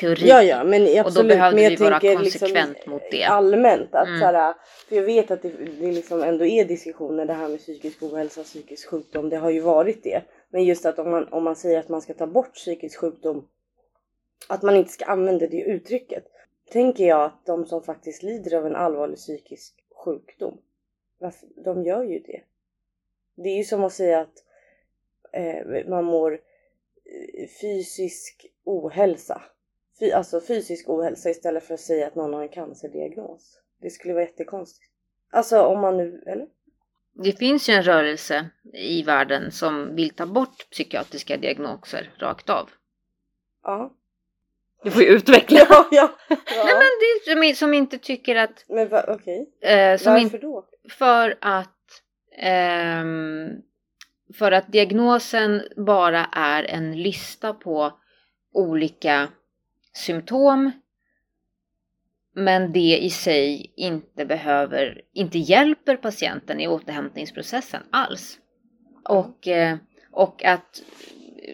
[0.00, 0.28] teori.
[0.28, 1.06] Ja, ja, men absolut.
[1.06, 3.24] Och då behövde men jag vi vara tänker konsekvent liksom mot det.
[3.24, 4.20] Allmänt att Mm.
[4.20, 4.54] såhär,
[4.88, 5.48] för jag vet att det,
[5.80, 9.28] det liksom ändå är diskussioner det här med psykisk ohälsa, psykisk sjukdom.
[9.28, 10.22] Det har ju varit det.
[10.50, 13.48] Men just att om man, om man säger att man ska ta bort psykisk sjukdom,
[14.48, 16.24] att man inte ska använda det uttrycket.
[16.70, 20.58] Tänker jag att de som faktiskt lider av en allvarlig psykisk sjukdom,
[21.18, 22.40] varför, de gör ju det.
[23.34, 24.44] Det är ju som att säga att
[25.32, 29.42] eh, man mår eh, fysisk ohälsa.
[30.14, 33.60] Alltså fysisk ohälsa istället för att säga att någon har en cancerdiagnos.
[33.82, 34.92] Det skulle vara jättekonstigt.
[35.30, 36.46] Alltså om man nu, eller?
[37.14, 42.70] Det finns ju en rörelse i världen som vill ta bort psykiatriska diagnoser rakt av.
[43.62, 43.92] Ja.
[44.82, 45.58] Du får ju utveckla.
[45.70, 46.10] Ja, ja.
[46.28, 46.64] Nej ja.
[46.64, 48.64] men det är som, inte tycker att...
[48.68, 49.50] Men va, okej.
[49.60, 50.66] Eh, som Varför då?
[50.90, 52.02] för att...
[52.38, 53.48] ehm,
[54.38, 57.92] för att diagnosen bara är en lista på
[58.52, 59.28] olika
[59.96, 60.70] symptom.
[62.34, 68.38] Men det i sig inte behöver, inte hjälper patienten i återhämtningsprocessen alls.
[69.04, 69.76] Och, eh,
[70.10, 70.82] och att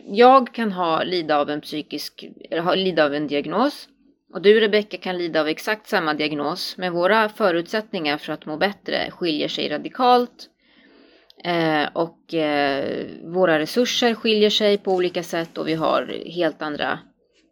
[0.06, 3.88] jag kan ha lida av en psykisk, eller lida av en diagnos.
[4.32, 6.76] Och du Rebecka kan lida av exakt samma diagnos.
[6.78, 10.48] Men våra förutsättningar för att må bättre skiljer sig radikalt.
[11.44, 16.98] Eh, och eh, våra resurser skiljer sig på olika sätt och vi har helt andra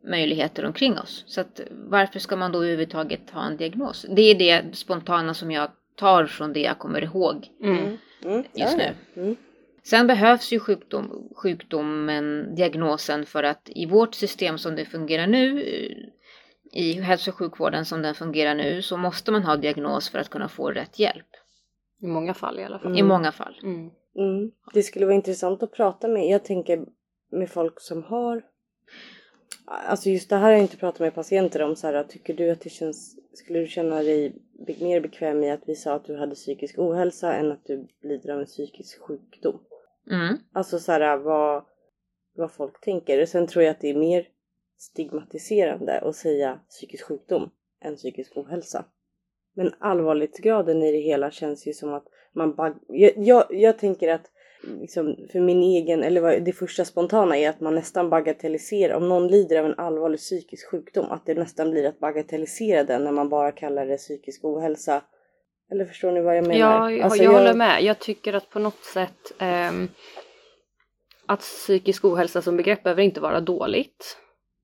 [0.05, 1.25] möjligheter omkring oss.
[1.27, 4.07] Så att varför ska man då överhuvudtaget ha en diagnos?
[4.09, 7.49] Det är det spontana som jag tar från det jag kommer ihåg.
[7.63, 7.97] Mm.
[8.25, 8.39] Mm.
[8.39, 9.23] Just ja, nu.
[9.23, 9.37] Mm.
[9.83, 15.65] Sen behövs ju sjukdom, sjukdomen, diagnosen för att i vårt system som det fungerar nu,
[16.73, 20.29] i hälso och sjukvården som den fungerar nu, så måste man ha diagnos för att
[20.29, 21.27] kunna få rätt hjälp.
[22.03, 22.99] I många fall i alla fall.
[22.99, 23.61] I många fall.
[23.63, 23.91] Mm.
[24.17, 24.51] Mm.
[24.75, 26.85] Det skulle vara intressant att prata med, jag tänker
[27.31, 28.43] med folk som har
[29.73, 32.51] Alltså just det här har jag inte pratat med patienter om så här, tycker du
[32.51, 34.33] att det känns, skulle du känna dig
[34.81, 38.33] mer bekväm i att vi sa att du hade psykisk ohälsa än att du lider
[38.33, 39.61] av en psykisk sjukdom?
[40.11, 40.37] Mm.
[40.53, 41.65] Alltså så här, vad,
[42.35, 43.27] vad folk tänker.
[43.27, 44.29] Sen tror jag att det är mer
[44.79, 48.85] stigmatiserande att säga psykisk sjukdom än psykisk ohälsa.
[49.55, 52.79] Men allvarlighetsgraden i det hela känns ju som att man bag...
[52.89, 54.31] jag, jag, jag tänker att
[54.63, 59.09] liksom, för min egen, eller vad, det första spontana är att man nästan bagatelliserar, om
[59.09, 63.13] någon lider av en allvarlig psykisk sjukdom, att det nästan blir att bagatellisera den när
[63.13, 65.03] man bara kallar det psykisk ohälsa.
[65.71, 66.59] Eller förstår ni vad jag menar?
[66.59, 67.83] Ja, jag, Alltså, jag håller med.
[67.83, 69.89] Jag tycker att på något sätt ehm,
[71.27, 74.19] att psykisk ohälsa som begrepp behöver inte vara dåligt.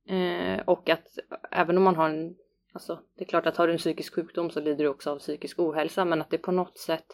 [0.09, 1.19] Eh, och att
[1.51, 2.35] även om man har en,
[2.73, 5.19] alltså det är klart att har du en psykisk sjukdom så lider du också av
[5.19, 7.07] psykisk ohälsa, men att det på något sätt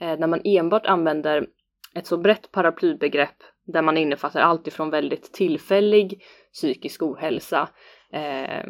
[0.00, 1.46] eh, när man enbart använder
[1.94, 6.22] ett så brett paraplybegrepp där man innefattar allt ifrån väldigt tillfällig
[6.52, 7.68] psykisk ohälsa,
[8.12, 8.64] eh,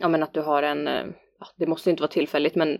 [0.00, 1.06] ja men att du har en, eh,
[1.40, 2.78] ja, det måste inte vara tillfälligt men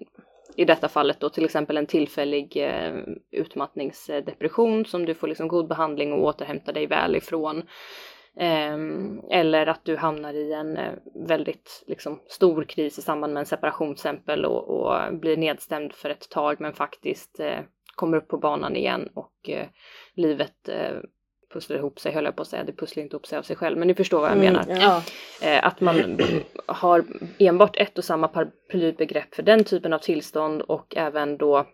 [0.56, 2.94] i detta fallet då till exempel en tillfällig eh,
[3.30, 7.62] utmattningsdepression som du får liksom god behandling och återhämta dig väl ifrån.
[8.36, 8.76] Eh,
[9.30, 10.92] eller att du hamnar i en eh,
[11.28, 15.92] väldigt liksom, stor kris i samband med en separation till exempel och, och blir nedstämd
[15.92, 17.60] för ett tag men faktiskt eh,
[17.98, 19.66] kommer upp på banan igen och eh,
[20.14, 20.96] livet eh,
[21.52, 23.56] pusslar ihop sig höll jag på att säga, det pusslar inte ihop sig av sig
[23.56, 24.62] själv men ni förstår vad jag menar.
[24.62, 25.02] Mm, ja.
[25.42, 26.18] Eh, att man
[26.66, 27.04] har
[27.38, 31.66] enbart ett och samma paraplybegrepp för den typen av tillstånd och även då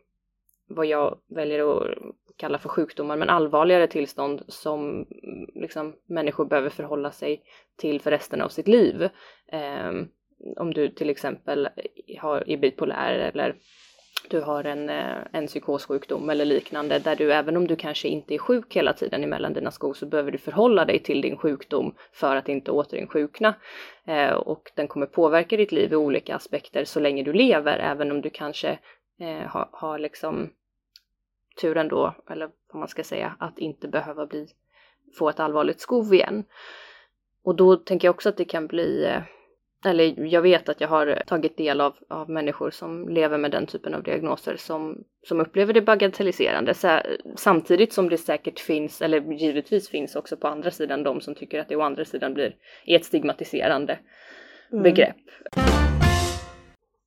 [0.69, 1.99] vad jag väljer att
[2.37, 5.07] kalla för sjukdomar, men allvarligare tillstånd som mm,
[5.55, 7.43] liksom, människor behöver förhålla sig
[7.77, 9.03] till för resten av sitt liv.
[9.47, 9.93] Eh,
[10.57, 11.69] om du till exempel
[12.19, 13.57] har, är bipolär eller
[14.29, 18.35] du har en, eh, en psykossjukdom eller liknande där du även om du kanske inte
[18.35, 21.95] är sjuk hela tiden emellan dina skor så behöver du förhålla dig till din sjukdom
[22.13, 23.55] för att inte återinsjukna.
[24.07, 28.11] Eh, och den kommer påverka ditt liv i olika aspekter så länge du lever även
[28.11, 28.79] om du kanske
[29.21, 30.51] eh, har, har liksom
[31.61, 34.47] turen då, eller vad man ska säga, att inte behöva bli,
[35.19, 36.45] få ett allvarligt skov igen.
[37.45, 39.23] Och då tänker jag också att det kan bli eh,
[39.87, 43.67] eller jag vet att jag har tagit del av, av människor som lever med den
[43.67, 46.75] typen av diagnoser som, som upplever det bagatelliserande.
[46.75, 47.01] Så,
[47.37, 51.61] samtidigt som det säkert finns, eller givetvis finns också på andra sidan de som tycker
[51.61, 53.99] att det å andra sidan blir ett stigmatiserande
[54.73, 54.83] Mm.
[54.83, 55.17] begrepp.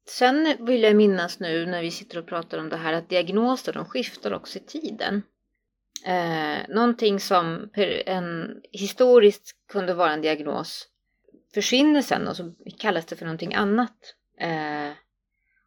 [0.09, 3.73] Sen vill jag minnas nu när vi sitter och pratar om det här att diagnoser
[3.73, 5.21] de skiftar också i tiden.
[6.05, 10.87] eh, någonting som per, en, historiskt kunde vara en diagnos
[11.53, 14.15] försvinner sen och så kallas det för någonting annat.
[14.39, 14.91] Eh,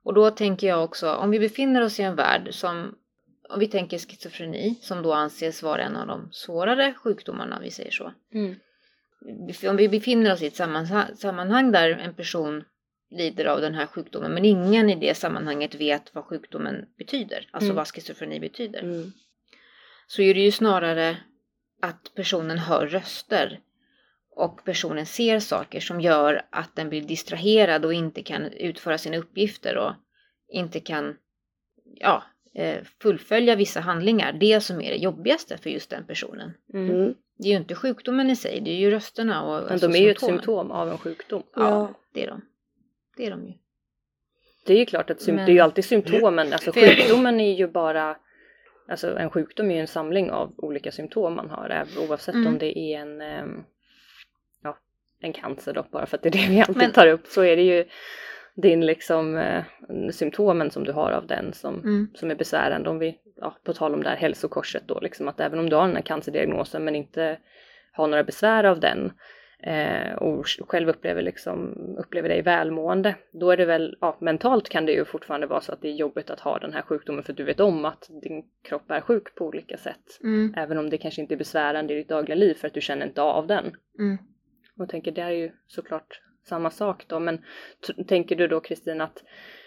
[0.04, 2.94] och då tänker jag också, om vi befinner oss i en värld som,
[3.48, 7.90] om vi tänker schizofreni, som då anses vara en av de svårare sjukdomarna, vi säger
[7.90, 8.12] så.
[8.34, 8.56] Mm.
[9.70, 12.64] Om vi befinner oss i ett sammanhang, sammanhang där en person
[13.10, 17.66] lider av den här sjukdomen men ingen i det sammanhanget vet vad sjukdomen betyder, alltså
[17.66, 17.76] Mm.
[17.76, 18.82] vad schizofreni betyder.
[18.82, 19.12] Mm.
[20.06, 21.16] Så är det ju snarare
[21.82, 23.60] att personen hör röster
[24.40, 29.16] och personen ser saker som gör att den blir distraherad och inte kan utföra sina
[29.16, 29.92] uppgifter och
[30.52, 31.16] inte kan
[31.94, 32.22] ja,
[32.54, 34.32] eh, fullfölja vissa handlingar.
[34.32, 36.52] Det som är det jobbigaste för just den personen.
[36.74, 36.90] Mm.
[36.90, 37.14] Mm.
[37.38, 39.98] Det är ju inte sjukdomen i sig, det är ju rösterna och Men alltså de
[39.98, 41.42] är ju ett symptom av en sjukdom.
[41.56, 41.94] Ja, Ja.
[42.14, 42.40] det är de.
[43.16, 43.52] Det är de ju.
[44.66, 47.40] Det är ju klart att Men- det är ju alltid symptomen, alltså För jag- sjukdomen
[47.40, 48.16] är ju bara
[48.88, 52.46] Alltså en sjukdom är ju en samling av olika symptom man har även oavsett Mm.
[52.46, 53.64] om det är en ehm,
[55.20, 57.42] en cancer då bara för att det är det vi alltid Men- tar upp så
[57.42, 57.84] är det ju
[58.54, 59.62] din liksom eh,
[60.12, 62.08] symptomen som du har av den som, Mm.
[62.14, 65.40] som är besvärande om vi, ja, på tal om det här hälsokorset då liksom att
[65.40, 67.38] även om du har den här cancerdiagnosen men inte
[67.92, 69.12] har några besvär av den
[69.62, 74.86] eh, och själv upplever, liksom, upplever dig välmående, då är det väl, ja, mentalt kan
[74.86, 77.32] det ju fortfarande vara så att det är jobbigt att ha den här sjukdomen för
[77.32, 80.18] du vet om att din kropp är sjuk på olika sätt.
[80.22, 80.54] Mm.
[80.56, 83.06] Även om det kanske inte är besvärande i ditt dagliga liv för att du känner
[83.06, 83.72] inte av den.
[83.98, 84.18] Mm.
[84.80, 87.44] Och tänker det är ju såklart samma sak då, men
[88.08, 89.24] tänker du då Kristin att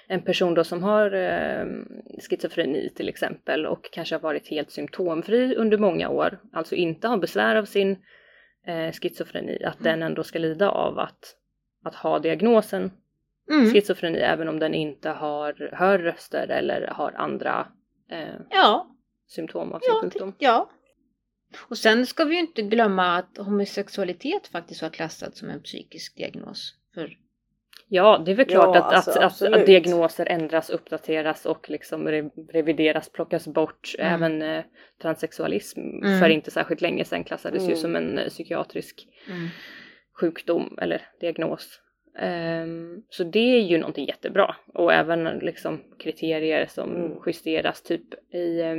[0.07, 1.65] en person då som har eh,
[2.29, 7.17] schizofreni till exempel och kanske har varit helt symptomfri under många år, alltså inte har
[7.17, 7.91] besvär av sin
[8.65, 11.35] eh, schizofreni, att den ändå ska lida av att,
[11.83, 12.91] att ha diagnosen
[13.51, 13.73] Mm.
[13.73, 17.67] schizofreni även om den inte har, hör röster eller har andra
[18.09, 18.87] eh, Ja,
[19.27, 20.35] symptom av sin ja, sjukdom.
[20.39, 20.69] ja.
[21.59, 26.17] Och sen ska vi ju inte glömma att homosexualitet faktiskt har klassats som en psykisk
[26.17, 26.73] diagnos.
[26.95, 27.17] För,
[27.87, 31.69] Ja, det är väl Ja, klart att, alltså, att, att, att diagnoser ändras, uppdateras och
[31.69, 33.95] liksom re, revideras, plockas bort.
[33.99, 34.13] Mm.
[34.13, 34.63] Även eh,
[35.01, 36.19] transsexualism Mm.
[36.19, 37.77] för inte särskilt länge sedan klassades ju Mm.
[37.77, 39.47] som en eh, psykiatrisk mm.
[40.19, 41.79] sjukdom eller diagnos.
[42.19, 47.17] Ehm, så det är ju någonting jättebra och även liksom kriterier som Mm.
[47.25, 48.75] justeras typ i eh,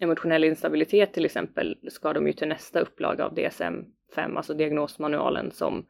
[0.00, 5.86] emotionell instabilitet till exempel ska de ju till nästa upplaga av DSM-5, alltså diagnosmanualen som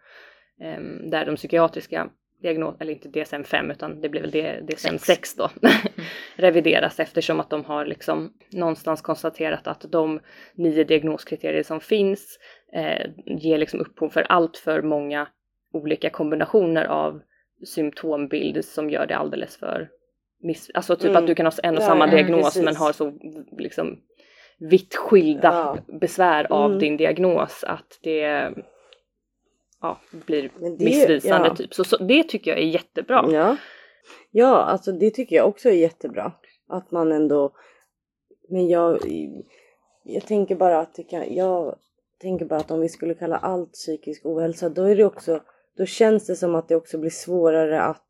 [0.61, 2.11] ehm, där de psykiatriska
[2.43, 5.51] diagnos, eller inte DSM-5 utan det blir väl det- DSM-6 då,
[6.37, 10.21] revideras eftersom att de har liksom någonstans konstaterat att de
[10.55, 12.39] nio diagnoskriterier som finns
[12.73, 15.29] eh, ger liksom upphov för allt för många
[15.73, 17.23] olika kombinationer av
[17.67, 19.89] symptombild som gör det alldeles för
[20.43, 20.71] miss...
[20.75, 21.17] Alltså typ Mm.
[21.17, 22.63] att du kan ha en och samma ja, diagnos precis.
[22.65, 23.13] men har så
[23.59, 23.99] liksom
[24.59, 25.49] vitt skilda
[25.89, 25.95] Ja.
[26.01, 26.79] besvär av Mm.
[26.79, 28.53] din diagnos att det
[29.81, 31.75] ja, blir det- missvisande typ.
[31.75, 33.27] Så, så det tycker jag är jättebra.
[33.33, 33.57] Ja.
[34.31, 36.33] ja, alltså det tycker jag också är jättebra.
[36.69, 37.53] Att man ändå...
[38.51, 38.99] Men jag,
[40.05, 41.35] jag tänker bara att det kan...
[41.35, 41.77] Jag
[42.21, 45.41] tänker bara att om vi skulle kalla allt psykisk ohälsa då är det också...
[45.77, 48.07] Då känns det som att det också blir svårare att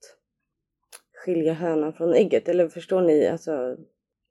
[1.24, 2.48] skilja hönan från ägget.
[2.48, 3.26] Eller förstår ni?
[3.26, 3.76] Alltså,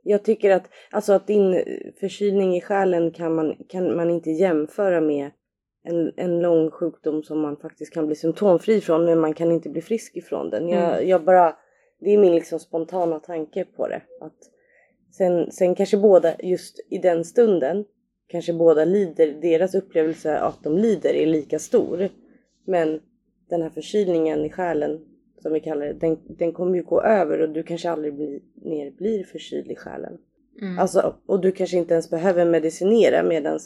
[0.04, 1.64] jag tycker att, alltså att din
[2.00, 5.32] förkylning i själen kan man, kan man inte jämföra med
[5.84, 9.70] en, en lång sjukdom som man faktiskt kan bli symptomfri från men man kan inte
[9.70, 10.70] bli frisk ifrån den.
[10.70, 11.56] Jag, jag bara,
[12.00, 14.02] det är min liksom spontana tanke på det.
[14.22, 14.38] Att
[15.12, 17.86] sen, sen kanske båda just i den stunden
[18.28, 22.10] kanske båda lider, deras upplevelse att de lider är lika stor.
[22.66, 23.02] Men
[23.50, 25.00] den här förkylningen i själen
[25.48, 28.40] som vi kallar det, den, den kommer ju gå över och du kanske aldrig blir,
[28.56, 30.18] mer blir förkyld i själen.
[30.62, 30.80] Mm.
[30.80, 33.60] Alltså, och du kanske inte ens behöver medicinera medan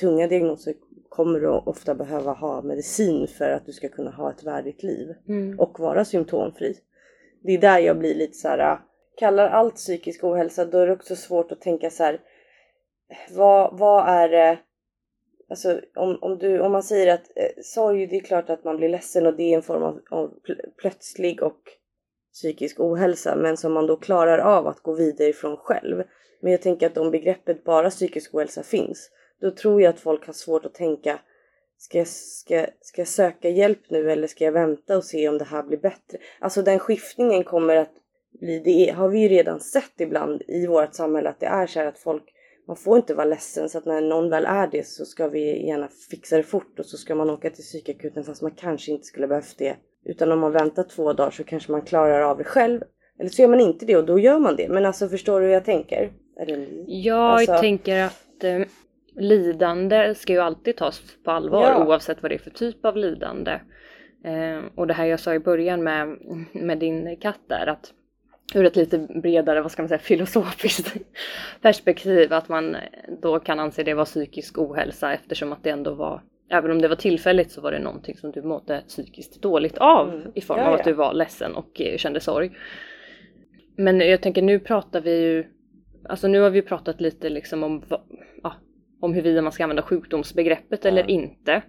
[0.00, 0.74] tunga diagnoser
[1.08, 5.14] kommer du ofta behöva ha medicin för att du ska kunna ha ett värdigt liv
[5.28, 5.58] Mm.
[5.58, 6.74] och vara symptomfri.
[7.42, 8.78] Det är där jag blir lite så här.
[9.16, 12.20] kallar allt psykisk ohälsa då är det också svårt att tänka så här.
[13.30, 14.58] Vad, vad är det?
[15.50, 18.76] Alltså om, om, du, om man säger att eh, sorg, det är klart att man
[18.76, 21.60] blir ledsen och det är en form av, av pl- plötslig och
[22.32, 26.02] psykisk ohälsa men som man då klarar av att gå vidare ifrån själv.
[26.40, 30.26] Men jag tänker att om begreppet bara psykisk ohälsa finns då tror jag att folk
[30.26, 31.20] har svårt att tänka
[31.80, 35.38] Ska jag, ska, ska jag söka hjälp nu eller ska jag vänta och se om
[35.38, 36.18] det här blir bättre?
[36.38, 37.92] Alltså den skiftningen kommer att
[38.40, 41.78] bli, det har vi ju redan sett ibland i vårt samhälle att det är så
[41.78, 42.24] här att folk,
[42.68, 45.66] man får inte vara ledsen så att när någon väl är det så ska vi
[45.66, 49.06] gärna fixa det fort och så ska man åka till psykakuten fast man kanske inte
[49.06, 49.76] skulle behövt det.
[50.04, 52.80] Utan om man väntar två dagar så kanske man klarar av det själv.
[53.20, 54.68] Eller så gör man inte det och då gör man det.
[54.68, 56.12] Men alltså förstår du hur jag tänker?
[56.46, 56.84] Det ni?
[56.86, 58.60] Jag Alltså- tänker att att eh,
[59.16, 61.86] lidande ska ju alltid tas på allvar Ja.
[61.86, 63.50] oavsett vad det är för typ av lidande.
[64.24, 66.08] Eh, och det här jag sa i början med,
[66.52, 67.92] med din katt där att
[68.54, 70.96] ur ett lite bredare, vad ska man säga, filosofiskt
[71.62, 72.76] perspektiv att man
[73.22, 76.88] då kan anse det vara psykisk ohälsa eftersom att det ändå var Även om det
[76.88, 80.32] var tillfälligt så var det någonting som du mådde psykiskt dåligt av Mm.
[80.34, 80.78] i form Ja, av ja.
[80.78, 82.50] att du var ledsen och eh, kände sorg.
[83.76, 85.44] Men jag tänker nu pratar vi ju,
[86.08, 87.82] alltså nu har vi pratat lite liksom om,
[88.42, 88.52] ja,
[89.00, 90.88] om huruvida man ska använda sjukdomsbegreppet Ja.
[90.90, 91.62] eller inte.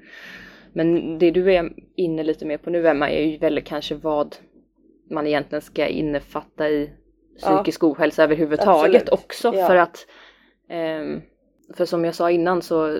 [0.73, 4.35] Men det du är inne lite mer på nu Emma är ju väldigt kanske vad
[5.09, 6.89] man egentligen ska innefatta i
[7.37, 9.09] psykisk ohälsa överhuvudtaget Absolut.
[9.09, 9.55] också.
[9.55, 9.67] Ja.
[9.67, 10.07] För att
[10.69, 11.21] ehm,
[11.73, 12.99] för som jag sa innan så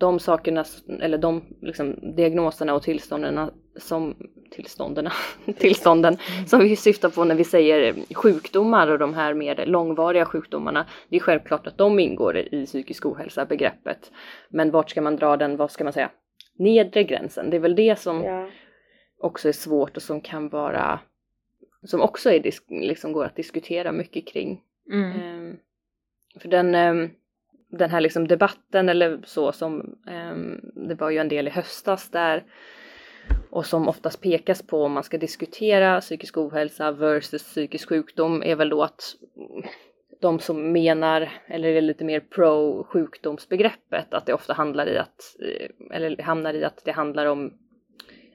[0.00, 0.64] de sakerna,
[1.00, 4.16] eller de liksom, diagnoserna och tillstånden som
[4.50, 5.08] tillstånden,
[5.58, 10.86] tillstånden som vi syftar på när vi säger sjukdomar och de här mer långvariga sjukdomarna.
[11.08, 14.12] Det är självklart att de ingår i psykisk ohälsa begreppet.
[14.48, 16.10] Men vart ska man dra den, vad ska man säga,
[16.58, 17.50] nedre gränsen?
[17.50, 18.48] Det är väl det som Ja.
[19.22, 21.00] också är svårt och som kan vara
[21.86, 24.62] som också är liksom går att diskutera mycket kring.
[24.92, 25.20] Mm.
[25.20, 25.56] Ehm,
[26.40, 27.10] för den, ehm,
[27.68, 32.10] den här liksom debatten eller så som ehm, det var ju en del i höstas
[32.10, 32.44] där
[33.50, 38.56] och som oftast pekas på om man ska diskutera psykisk ohälsa versus psykisk sjukdom är
[38.56, 39.14] väl då att
[40.20, 45.36] de som menar eller är lite mer pro sjukdomsbegreppet att det ofta handlar i att
[45.40, 47.52] eh, eller hamnar i att det handlar om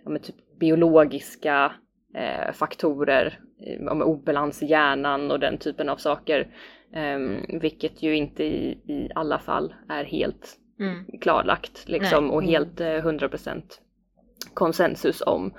[0.06, 1.72] ja, typ biologiska
[2.15, 6.47] eh, faktorer, eh, om obalans i hjärnan och den typen av saker.
[6.93, 11.06] Ehm, vilket ju inte i, i alla fall är helt Mm.
[11.21, 12.36] klarlagt liksom Nej.
[12.36, 13.62] och helt eh, 100%
[14.54, 15.54] konsensus om.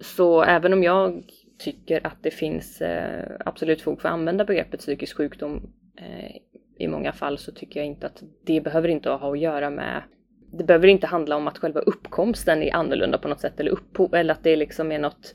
[0.00, 1.24] Så även om jag
[1.58, 6.36] tycker att det finns eh, absolut fog för att använda begreppet psykisk sjukdom eh,
[6.78, 10.02] i många fall så tycker jag inte att det behöver inte ha att göra med
[10.50, 14.14] det behöver inte handla om att själva uppkomsten är annorlunda på något sätt eller, upphov,
[14.14, 15.34] eller att det liksom är något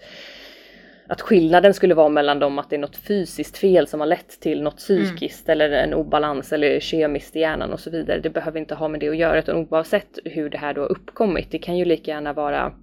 [1.08, 4.40] att skillnaden skulle vara mellan dem att det är något fysiskt fel som har lett
[4.40, 8.20] till något psykiskt eller en obalans eller kemiskt i hjärnan och så vidare.
[8.20, 10.92] Det behöver inte ha med det att göra utan oavsett hur det här då har
[10.92, 11.52] uppkommit.
[11.52, 12.74] Det kan ju lika gärna vara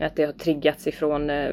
[0.00, 1.50] att det har triggats ifrån eh,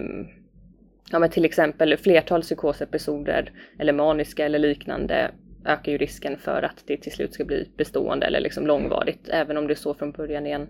[1.12, 5.32] ja men till exempel flertal psykosepisoder eller maniska eller liknande
[5.66, 9.58] ökar ju risken för att det till slut ska bli bestående eller liksom långvarigt även
[9.58, 10.68] om det är så från början i en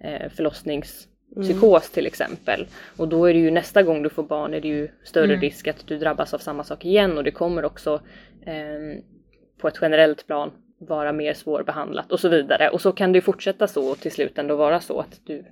[0.00, 2.66] eh, förlossningspsykos till exempel.
[2.96, 5.40] Och då är det ju nästa gång du får barn är det ju större Mm.
[5.40, 8.00] risk att du drabbas av samma sak igen och det kommer också
[8.46, 9.02] eh,
[9.58, 12.70] på ett generellt plan vara mer svårbehandlat och så vidare.
[12.70, 15.44] Och så kan det fortsätta så och till slut ändå vara så att du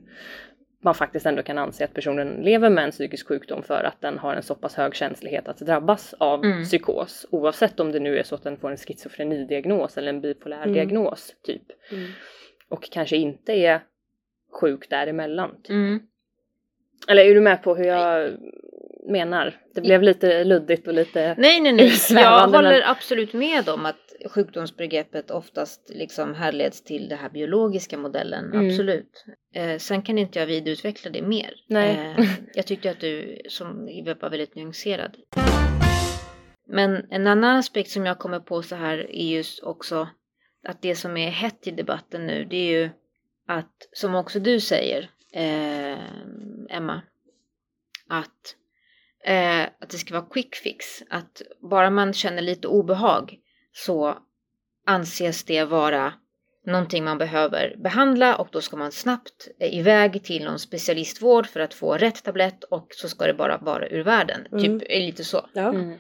[0.85, 4.19] man faktiskt ändå kan anse att personen lever med en psykisk sjukdom för att den
[4.19, 6.65] har en så pass hög känslighet att drabbas av Mm.
[6.65, 7.27] psykos.
[7.31, 10.73] Oavsett om det nu är så att den får en schizofrenidiagnos eller en bipolär Mm.
[10.73, 11.63] diagnos typ.
[11.93, 12.11] Mm.
[12.69, 13.81] Och kanske inte är
[14.61, 15.51] sjuk däremellan.
[15.63, 15.71] Typ.
[15.71, 16.01] Mm.
[17.09, 18.31] Eller är du med på hur jag
[19.09, 19.61] menar?
[19.75, 21.35] Det blev lite luddigt och lite...
[21.39, 21.93] Nej, nej, nej.
[22.11, 27.99] Jag håller men- absolut med om att sjukdomsbegreppet oftast liksom härleds till den här biologiska
[27.99, 28.45] modellen.
[28.45, 28.67] Mm.
[28.67, 29.25] Absolut.
[29.55, 31.55] Eh, sen kan inte jag vidareutveckla det mer.
[31.69, 32.15] Nej.
[32.19, 33.87] Eh, jag tyckte att du som
[34.21, 35.17] var väldigt nyanserad.
[36.67, 40.09] Men en annan aspekt som jag kommer på så här är just också
[40.69, 42.91] att det som är hett i debatten nu det är ju
[43.47, 45.99] att, som också du säger, eh,
[46.77, 47.03] Emma,
[48.09, 48.57] att,
[49.25, 51.03] eh, att det ska vara quick fix.
[51.11, 53.39] Att bara man känner lite obehag
[53.73, 54.19] så
[54.87, 56.13] anses det vara
[56.67, 61.75] någonting man behöver behandla och då ska man snabbt iväg till någon specialistvård för att
[61.75, 64.47] få rätt tablett och så ska det bara vara ur världen.
[64.53, 64.63] Mm.
[64.63, 65.49] Typ är lite så.
[65.53, 65.69] Ja.
[65.69, 65.99] Mm.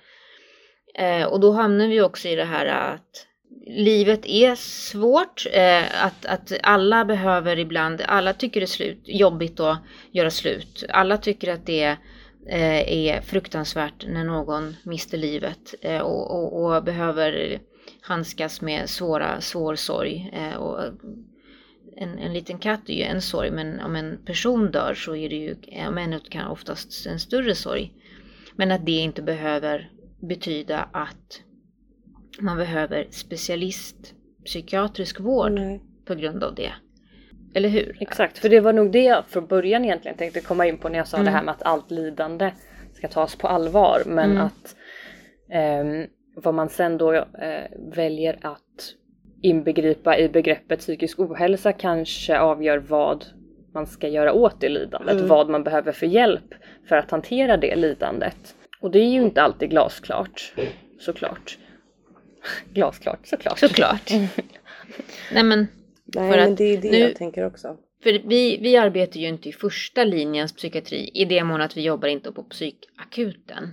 [0.95, 3.27] Eh, och då hamnar vi också i det här att
[3.67, 5.47] livet är svårt.
[5.53, 9.79] Eh, att, att alla behöver ibland, alla tycker det är slut, jobbigt att
[10.13, 10.85] göra slut.
[10.89, 11.97] Alla tycker att det eh,
[12.47, 17.61] är fruktansvärt när någon mister livet eh, och, och, och behöver
[18.01, 20.31] handskas med svåra, svår sorg.
[20.33, 20.85] Eh, och
[21.97, 25.29] en, en liten katt är ju en sorg men om en person dör så är
[25.29, 25.57] det ju
[25.89, 27.93] om ännu kan oftast en större sorg.
[28.57, 29.91] Men att det inte behöver
[30.21, 31.43] betyda att
[32.41, 34.15] man behöver specialist
[34.45, 35.83] psykiatrisk vård Nej.
[36.05, 36.73] på grund av det.
[37.55, 37.97] Eller hur?
[38.01, 40.99] Exakt, för det var nog det jag från början egentligen tänkte komma in på när
[40.99, 41.25] jag sa Mm.
[41.25, 42.51] det här med att allt lidande
[42.95, 44.03] ska tas på allvar.
[44.07, 44.43] Men Mm.
[44.43, 44.77] att
[45.51, 47.25] ehm, vad man sen då eh,
[47.95, 48.61] väljer att
[49.43, 53.25] inbegripa i begreppet psykisk ohälsa kanske avgör vad
[53.75, 55.15] man ska göra åt det lidandet.
[55.15, 55.29] Mm.
[55.29, 56.55] Vad man behöver för hjälp
[56.89, 58.55] för att hantera det lidandet.
[58.81, 60.55] Och det är ju inte alltid glasklart,
[61.01, 61.59] såklart.
[62.73, 63.59] Glasklart, såklart.
[63.59, 64.11] Såklart.
[65.33, 65.67] Nej men,
[66.15, 67.77] Nej För men det är det nu- jag tänker också.
[68.03, 71.83] för vi, vi arbetar ju inte i första linjens psykiatri i det mån att vi
[71.83, 73.69] jobbar inte på psykakuten.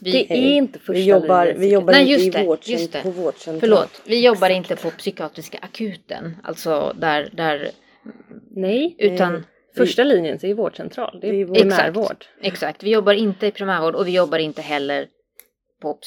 [0.00, 2.70] Vi, Det är inte första Vi jobbar, linjens vi jobbar Nej, inte just det, vårdcent-
[2.72, 3.02] just det.
[3.02, 3.60] på vårdcentral.
[3.60, 6.36] Förlåt, vi jobbar inte på psykiatriska akuten.
[6.42, 7.70] Alltså där, där
[8.56, 9.42] Nej, utan Nej.
[9.76, 11.18] första linjen är ju vårdcentral.
[11.20, 11.56] Det Det är vård.
[11.58, 12.24] primärvård.
[12.42, 15.08] Exakt, vi jobbar inte i primärvård och vi jobbar inte heller
[15.82, 15.98] på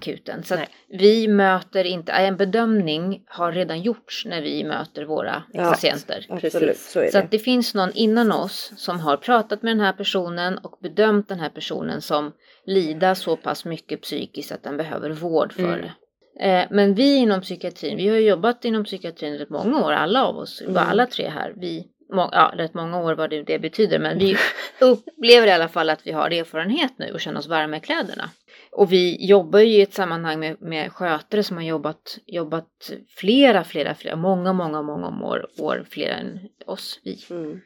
[0.00, 0.42] psykakuten.
[0.44, 0.56] Så
[0.88, 5.64] vi möter inte, en bedömning har redan gjorts när vi möter våra Ja.
[5.64, 6.26] patienter.
[6.28, 7.24] Absolut, så är Så det.
[7.24, 11.28] att det finns någon innan oss som har pratat med den här personen och bedömt
[11.28, 12.32] den här personen som
[12.66, 15.80] lider så pass mycket psykiskt att den behöver vård för Mm.
[15.80, 15.92] det.
[16.40, 20.36] Eh, Men vi inom psykiatrin, vi har jobbat inom psykiatrin rätt många år, alla av
[20.36, 20.76] oss, Mm.
[20.76, 21.52] alla tre här.
[21.56, 21.84] Vi,
[22.14, 24.36] må, ja, rätt många år vad det, det betyder, men vi
[24.80, 28.30] upplever i alla fall att vi har erfarenhet nu och känner oss varma i kläderna.
[28.74, 33.64] Och vi jobbar ju i ett sammanhang med, med skötare som har jobbat, jobbat flera,
[33.64, 37.24] flera, flera, många, många, många år, år fler än oss, vi.
[37.30, 37.60] Mm.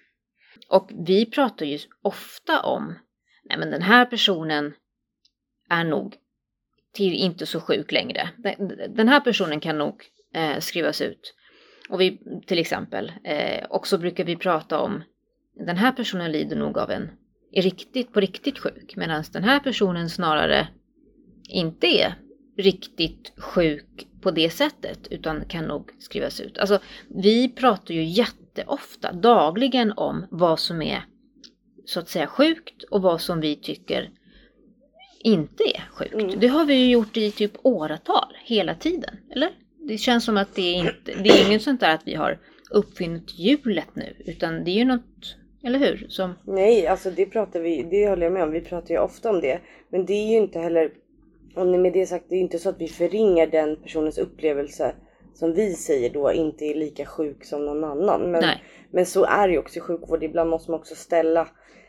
[0.68, 2.94] Och vi pratar ju ofta om,
[3.44, 4.74] nej men den här personen
[5.68, 6.16] är nog
[6.92, 8.28] till inte så sjuk längre.
[8.88, 10.02] Den, här personen kan nog
[10.34, 11.34] eh, skrivas ut.
[11.88, 15.02] Och vi till exempel, eh, och så brukar vi prata om,
[15.66, 17.10] den här personen lider nog av en,
[17.52, 18.96] är riktigt, på riktigt sjuk.
[18.96, 20.68] Medan den här personen snarare
[21.48, 22.14] inte är
[22.56, 26.58] riktigt sjuk på det sättet utan kan nog skrivas ut.
[26.58, 26.78] Alltså
[27.08, 31.04] vi pratar ju jätteofta, dagligen om vad som är
[31.84, 34.10] så att säga sjukt och vad som vi tycker
[35.18, 36.14] inte är sjukt.
[36.14, 36.40] Mm.
[36.40, 39.50] Det har vi ju gjort i typ åratal, hela tiden, eller?
[39.78, 42.38] Det känns som att det är inte, det är inget sånt där att vi har
[42.70, 46.06] uppfunnit hjulet nu, utan det är ju något, eller hur?
[46.08, 48.50] Som, Nej, alltså det pratar vi, det håller jag med om.
[48.50, 49.60] Vi pratar ju ofta om det.
[49.88, 50.90] Men det är ju inte heller,
[51.64, 54.94] ni med det sagt, det är inte så att vi förringar den personens upplevelse
[55.34, 58.20] som vi säger då inte är lika sjuk som någon annan.
[58.30, 60.22] Men, nej, men så är det ju också i sjukvård.
[60.22, 61.48] Ibland måste man också ställa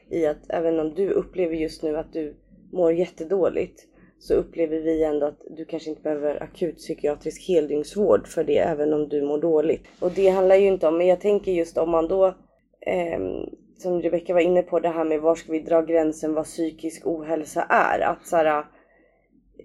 [0.10, 2.36] i att även om du upplever just nu att du
[2.72, 3.84] mår jättedåligt
[4.20, 8.94] så upplever vi ändå att du kanske inte behöver akut psykiatrisk heldygnsvård för det även
[8.94, 9.88] om du mår dåligt.
[10.00, 12.36] Och det handlar ju inte om, men jag tänker just om man då
[12.82, 13.46] ehm,
[13.78, 17.08] som Rebecka var inne på det här med var ska vi dra gränsen vad psykisk
[17.08, 18.00] ohälsa är.
[18.00, 18.64] Att, så här,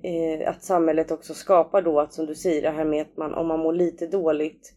[0.03, 3.35] eh, att samhället också skapar då att som du säger det här med att man
[3.35, 4.75] om man mår lite dåligt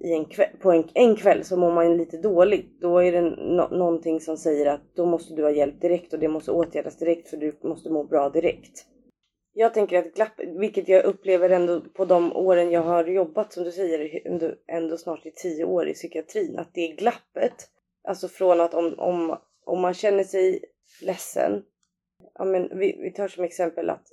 [0.00, 2.80] i en kväll, på en, en kväll så mår man lite dåligt.
[2.80, 6.18] Då är det no, någonting som säger att då måste du ha hjälp direkt och
[6.18, 8.86] det måste åtgärdas direkt för du måste må bra direkt.
[9.52, 13.64] Jag tänker att glapp, vilket jag upplever ändå på de åren jag har jobbat som
[13.64, 17.54] du säger ändå, ändå snart i tio år i psykiatrin, att det är glappet.
[18.08, 20.64] Alltså från att om, om, om man känner sig
[21.02, 21.62] ledsen.
[22.34, 24.06] Ja men vi, vi tar som exempel att,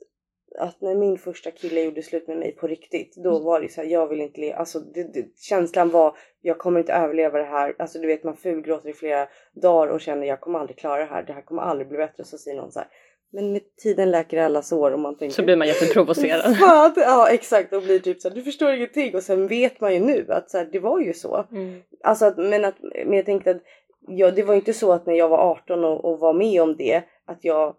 [0.58, 3.82] att när min första kille gjorde slut med mig på riktigt, då var det så
[3.82, 4.58] här, jag vill inte leva.
[4.58, 7.76] Alltså det, det, känslan var, jag kommer inte överleva det här.
[7.80, 9.28] Alltså du vet man fulgråter i flera
[9.62, 11.24] dagar och känner jag kommer aldrig klara det här.
[11.24, 12.24] Det här kommer aldrig bli bättre.
[12.24, 12.88] Så säger någon så här.
[13.32, 16.58] Men med tiden läker alla sår och man tänker Så blir man jätteprovocerad.
[16.60, 19.94] Fan, ja exakt och blir typ så här, du förstår ingenting och sen vet man
[19.94, 21.46] ju nu att så här, det var ju så.
[21.52, 21.82] Mm.
[22.04, 23.62] Alltså att, men, att, men jag tänkte att
[24.08, 26.76] ja, det var inte så att när jag var 18 och, och var med om
[26.76, 27.76] det att jag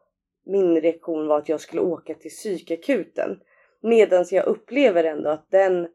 [0.47, 3.41] min reaktion var att jag skulle åka till psykakuten.
[3.83, 5.89] Medan jag upplever ändå att den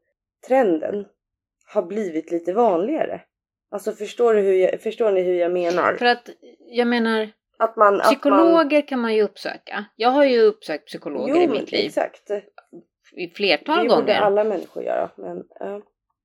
[0.47, 1.05] trenden
[1.73, 3.21] har blivit lite vanligare.
[3.71, 5.93] Alltså förstår, du hur jag, förstår ni hur jag menar?
[5.93, 6.29] för att
[6.59, 9.85] jag menar, Att man, att man, psykologer kan man ju uppsöka.
[9.95, 12.29] Jag har ju uppsökt psykologer jo, i mitt liv Exakt.
[13.15, 14.19] i Det flertal borde gånger.
[14.21, 15.09] alla människor göra.
[15.17, 15.81] Men, ja.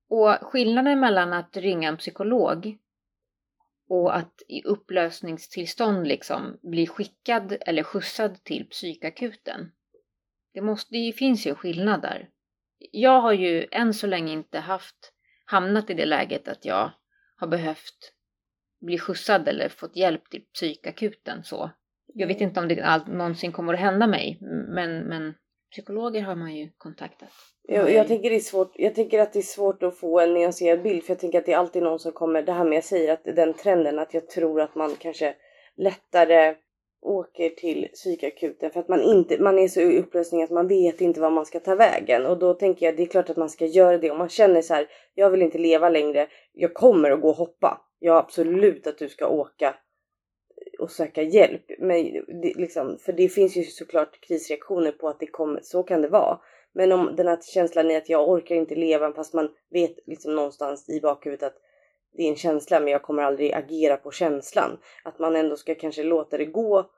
[0.09, 2.77] Och skillnaden mellan att ringa en psykolog
[3.87, 9.71] och att i upplösningstillstånd liksom bli skickad eller skjutsad till psykakuten.
[10.53, 12.29] Det, måste, det finns ju en skillnad där.
[12.91, 15.13] Jag har ju än så länge inte haft
[15.45, 16.91] hamnat i det läget att jag
[17.35, 18.13] har behövt
[18.81, 21.71] bli skjutsad eller fått hjälp till psykakuten så.
[22.13, 24.37] Jag vet inte om det all, någonsin kommer att hända mig,
[24.75, 25.33] men, men
[25.71, 27.29] psykologer har man ju kontaktat.
[27.67, 30.33] Jag, jag, tänker det är svårt, jag tänker att det är svårt att få en
[30.33, 32.77] nyanserad bild för jag tänker att det är alltid någon som kommer, det här med
[32.77, 35.35] jag säger att den trenden att jag tror att man kanske
[35.77, 36.55] lättare
[37.01, 41.01] åker till psykakuten för att man inte, man är så i upplösning att man vet
[41.01, 43.49] inte vad man ska ta vägen och då tänker jag det är klart att man
[43.49, 47.11] ska göra det om man känner så här, jag vill inte leva längre, jag kommer
[47.11, 47.81] att gå och hoppa.
[47.99, 49.75] Ja absolut att du ska åka
[50.85, 51.71] och söka hjälp.
[51.79, 56.01] Men det, liksom, för det finns ju såklart krisreaktioner på att det kommer, så kan
[56.01, 56.39] det vara.
[56.73, 60.35] Men om den här känslan är att jag orkar inte leva fast man vet liksom
[60.35, 61.57] någonstans i bakhuvudet att
[62.13, 64.77] det är en känsla men jag kommer aldrig agera på känslan.
[65.03, 66.89] Att man ändå ska kanske låta det gå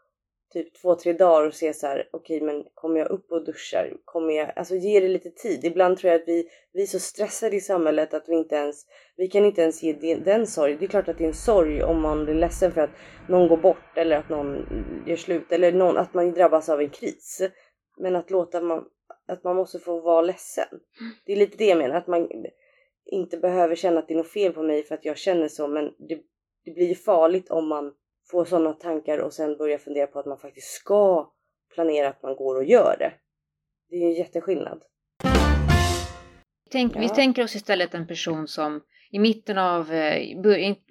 [0.53, 3.97] typ två, tre dagar och se så här, okej men kommer jag upp och duschar?
[4.05, 5.65] Kommer jag, alltså ge det lite tid.
[5.65, 8.85] Ibland tror jag att vi, vi är så stressade i samhället att vi inte ens,
[9.15, 10.77] vi kan inte ens ge den, den sorg.
[10.77, 12.89] Det är klart att det är en sorg om man blir ledsen för att
[13.29, 14.65] någon går bort eller att någon
[15.07, 17.41] gör slut eller någon, att man drabbas av en kris.
[17.97, 18.85] Men att låta man,
[19.27, 20.67] att man måste få vara ledsen.
[21.25, 22.27] Det är lite det jag menar, att man
[23.05, 25.67] inte behöver känna att det är något fel på mig för att jag känner så
[25.67, 26.19] men det,
[26.65, 27.93] det blir ju farligt om man
[28.31, 31.31] får sådana tankar och sen börjar fundera på att man faktiskt ska
[31.73, 33.13] planera att man går och gör det.
[33.89, 34.83] Det är en jätteskillnad.
[36.69, 36.99] Tänk, Ja.
[36.99, 40.31] Vi tänker oss istället en person som i mitten av eh,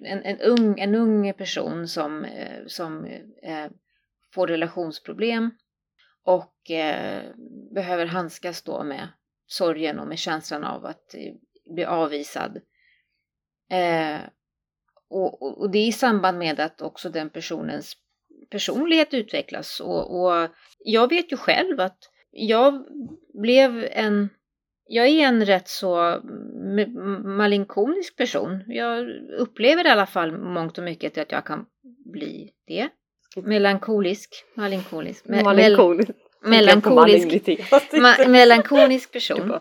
[0.03, 3.05] en, en, ung, en ung person som, eh, som
[3.43, 3.71] eh,
[4.33, 5.51] får relationsproblem
[6.23, 7.23] och eh,
[7.73, 9.07] behöver handskas då med
[9.45, 11.33] sorgen och med känslan av att eh,
[11.73, 12.61] bli avvisad.
[13.69, 14.19] Eh,
[15.09, 17.93] och, och, och det är i samband med att också den personens
[18.51, 19.79] personlighet utvecklas.
[19.79, 20.49] Och, och
[20.79, 21.97] jag vet ju själv att
[22.31, 22.85] jag
[23.33, 24.29] blev en
[24.89, 26.21] jag är en rätt så
[27.25, 28.63] malinkonisk person.
[28.67, 31.65] Jag upplever i alla fall mångt och mycket att jag kan
[32.13, 32.89] bli det.
[33.43, 35.43] Melankolisk, malinkolisk, me-
[36.41, 37.27] melankolisk,
[37.93, 39.51] ma- melankolisk person.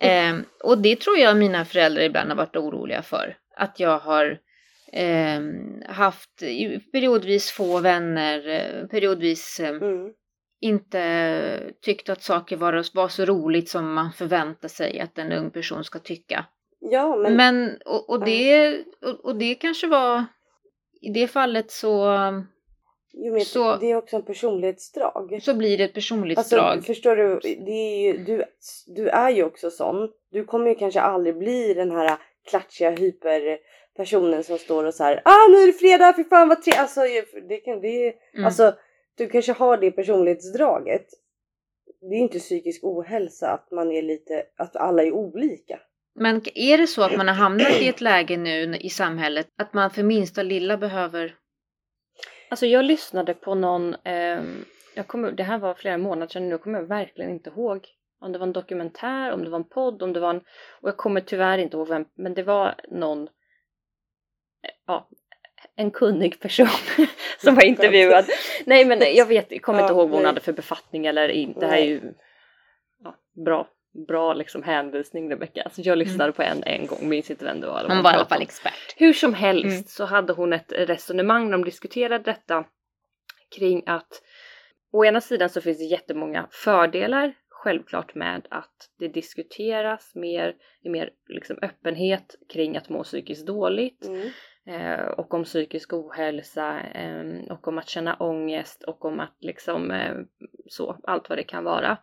[0.00, 0.34] Eh,
[0.64, 3.36] och det tror jag mina föräldrar ibland har varit oroliga för.
[3.56, 4.38] Att jag har
[4.94, 5.40] eh,
[5.94, 6.30] haft
[6.92, 10.12] periodvis få vänner, eh, periodvis eh, Mm.
[10.60, 15.50] inte tyckt att saker var, var så roligt som man förväntar sig att en ung
[15.50, 16.44] person ska tycka.
[16.80, 20.24] Ja men, Men, och, och, det, och, och det kanske var,
[21.00, 22.16] i det fallet så,
[23.12, 25.38] jo, men så- det är också en personlighetsdrag.
[25.42, 26.84] så blir det ett Alltså personlighetsdrag.
[26.84, 28.44] förstår du, det är ju, du,
[28.86, 30.08] du är ju också sån.
[30.30, 32.16] Du kommer ju kanske aldrig bli den här
[32.50, 32.90] klatschiga
[33.94, 36.80] hyperpersonen som står och så här ah nu är det fredag, fy fan vad trevligt.
[36.80, 37.00] Alltså
[37.48, 38.46] det kan, det Mm.
[38.46, 38.74] alltså
[39.16, 41.06] du kanske har det personlighetsdraget.
[42.00, 45.80] Det är inte psykisk ohälsa att man är lite, att alla är olika.
[46.14, 49.74] Men är det så att man har hamnat i ett läge nu i samhället att
[49.74, 51.34] man för minsta lilla behöver
[52.50, 54.64] Alltså jag lyssnade på någon, ehm,
[54.94, 57.86] jag kommer, det här var flera månader sedan nu, kommer jag verkligen inte ihåg
[58.20, 60.40] om det var en dokumentär, om det var en podd, om det var en,
[60.80, 63.28] och jag kommer tyvärr inte ihåg vem, men det var någon, eh,
[64.86, 65.08] ja,
[65.76, 66.66] en kunnig person
[67.38, 68.24] som var intervjuad.
[68.66, 71.28] Nej men jag vet, jag kommer inte Ja, ihåg vad hon hade för befattning eller
[71.28, 71.60] inte.
[71.60, 72.00] Det här är ju
[73.04, 73.14] ja,
[73.44, 73.68] bra,
[74.08, 75.62] bra liksom hänvisning Rebecka.
[75.62, 77.88] Alltså jag lyssnade på en en gång, minns inte vem det var.
[77.88, 78.94] man vara i alla fall expert?
[78.96, 79.84] Hur som helst Mm.
[79.84, 82.64] så hade hon ett resonemang när de diskuterade detta
[83.56, 84.22] kring att
[84.92, 90.88] å ena sidan så finns det jättemånga fördelar självklart med att det diskuteras mer, i
[90.88, 94.30] mer liksom öppenhet kring att må psykiskt dåligt Mm
[94.66, 99.90] eh, och om psykisk ohälsa eh, och om att känna ångest och om att liksom
[99.90, 100.14] eh,
[100.66, 101.98] så, allt vad det kan vara.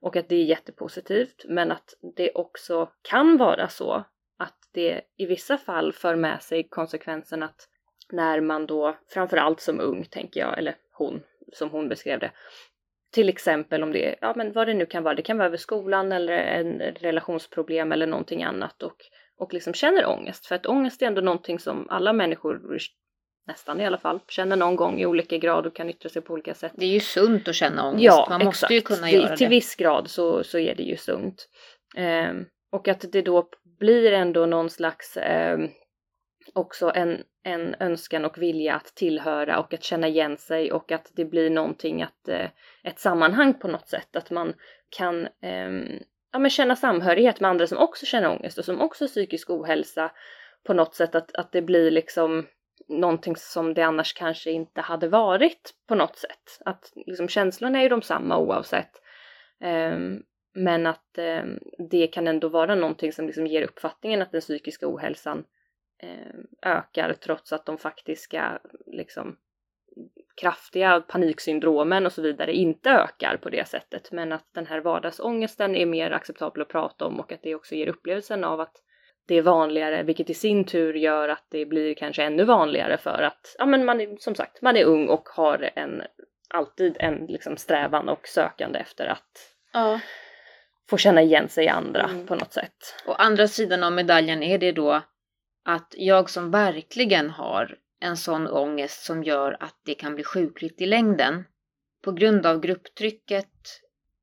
[0.00, 4.04] Och att det är jättepositivt men att det också kan vara så
[4.38, 7.68] att det i vissa fall för med sig konsekvensen att
[8.12, 12.30] när man då, framförallt som ung tänker jag, eller hon, som hon beskrev det,
[13.12, 15.56] till exempel om det ja men vad det nu kan vara, det kan vara över
[15.56, 18.96] skolan eller en relationsproblem eller någonting annat och,
[19.42, 20.46] och liksom känner ångest.
[20.46, 22.78] För att ångest är ändå någonting som alla människor,
[23.46, 26.32] nästan i alla fall, känner någon gång i olika grad och kan yttra sig på
[26.32, 26.72] olika sätt.
[26.76, 28.04] Det är ju sunt att känna ångest.
[28.04, 28.72] Ja, man måste exakt.
[28.72, 29.50] ju kunna Det- göra Till det.
[29.50, 31.48] viss grad så, så är det ju sunt.
[31.96, 35.68] Ehm, och att det då blir ändå någon slags ehm,
[36.54, 41.10] också en, en önskan och vilja att tillhöra och att känna igen sig och att
[41.16, 42.46] det blir någonting att eh,
[42.84, 44.16] ett sammanhang på något sätt.
[44.16, 44.54] Att man
[44.96, 45.88] kan ehm,
[46.32, 49.50] ja, men känna samhörighet med andra som också känner ångest och som också har psykisk
[49.50, 50.10] ohälsa
[50.64, 51.14] på något sätt.
[51.14, 52.46] Att, att det blir liksom
[52.88, 56.58] någonting som det annars kanske inte hade varit på något sätt.
[56.64, 58.90] Att liksom känslorna är ju de samma oavsett.
[59.60, 60.22] Um,
[60.54, 61.58] men att um,
[61.90, 65.44] det kan ändå vara någonting som liksom ger uppfattningen att den psykiska ohälsan
[66.02, 69.36] um, ökar trots att de faktiska liksom
[70.40, 74.12] kraftiga paniksyndromen och så vidare inte ökar på det sättet.
[74.12, 77.74] Men att den här vardagsångesten är mer acceptabel att prata om och att det också
[77.74, 78.76] ger upplevelsen av att
[79.28, 83.22] det är vanligare, vilket i sin tur gör att det blir kanske ännu vanligare för
[83.22, 86.02] att, ja men man är som sagt, man är ung och har en,
[86.54, 90.00] alltid en liksom strävan och sökande efter att Ja.
[90.90, 92.26] få känna igen sig i andra Mm.
[92.26, 92.94] på något sätt.
[93.06, 95.02] Och andra sidan av medaljen är det då
[95.64, 100.80] att jag som verkligen har en sån ångest som gör att det kan bli sjukligt
[100.80, 101.44] i längden
[102.04, 103.50] på grund av grupptrycket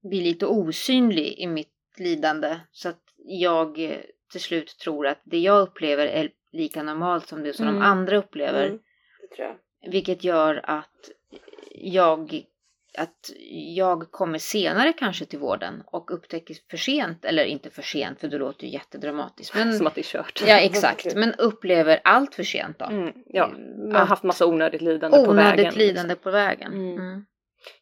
[0.09, 3.97] blir lite osynlig i mitt lidande så att jag eh,
[4.31, 7.79] till slut tror att det jag upplever är lika normalt som det som Mm.
[7.79, 8.65] de andra upplever.
[8.65, 8.79] Mm.
[9.91, 11.09] Vilket gör att
[11.71, 12.43] jag
[12.97, 13.31] att
[13.75, 18.27] jag kommer senare kanske till vården och upptäcker för sent, eller inte för sent för
[18.27, 19.55] det låter ju jättedramatiskt.
[19.55, 20.43] Men, Som att det är kört.
[20.47, 22.85] ja exakt, men upplever allt för sent då.
[22.85, 25.53] Mm, ja, man har Att- haft massa onödigt lidande på vägen.
[25.59, 26.73] Onödigt lidande på vägen.
[26.73, 26.97] Mm.
[26.97, 27.25] Mm.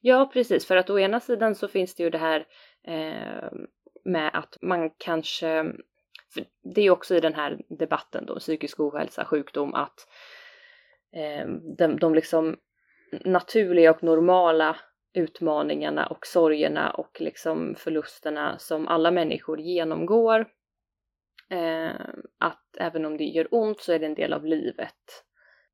[0.01, 0.65] Ja, precis.
[0.65, 2.45] För att å ena sidan så finns det ju det här
[2.87, 3.51] eh,
[4.05, 5.65] med att man kanske...
[6.63, 10.07] Det är ju också i den här debatten då, psykisk ohälsa, sjukdom, att
[11.15, 11.47] eh,
[11.77, 12.57] de, de liksom
[13.25, 14.75] naturliga och normala
[15.13, 20.47] utmaningarna och sorgerna och liksom förlusterna som alla människor genomgår.
[21.49, 21.95] Eh,
[22.37, 25.23] att även om det gör ont så är det en del av livet.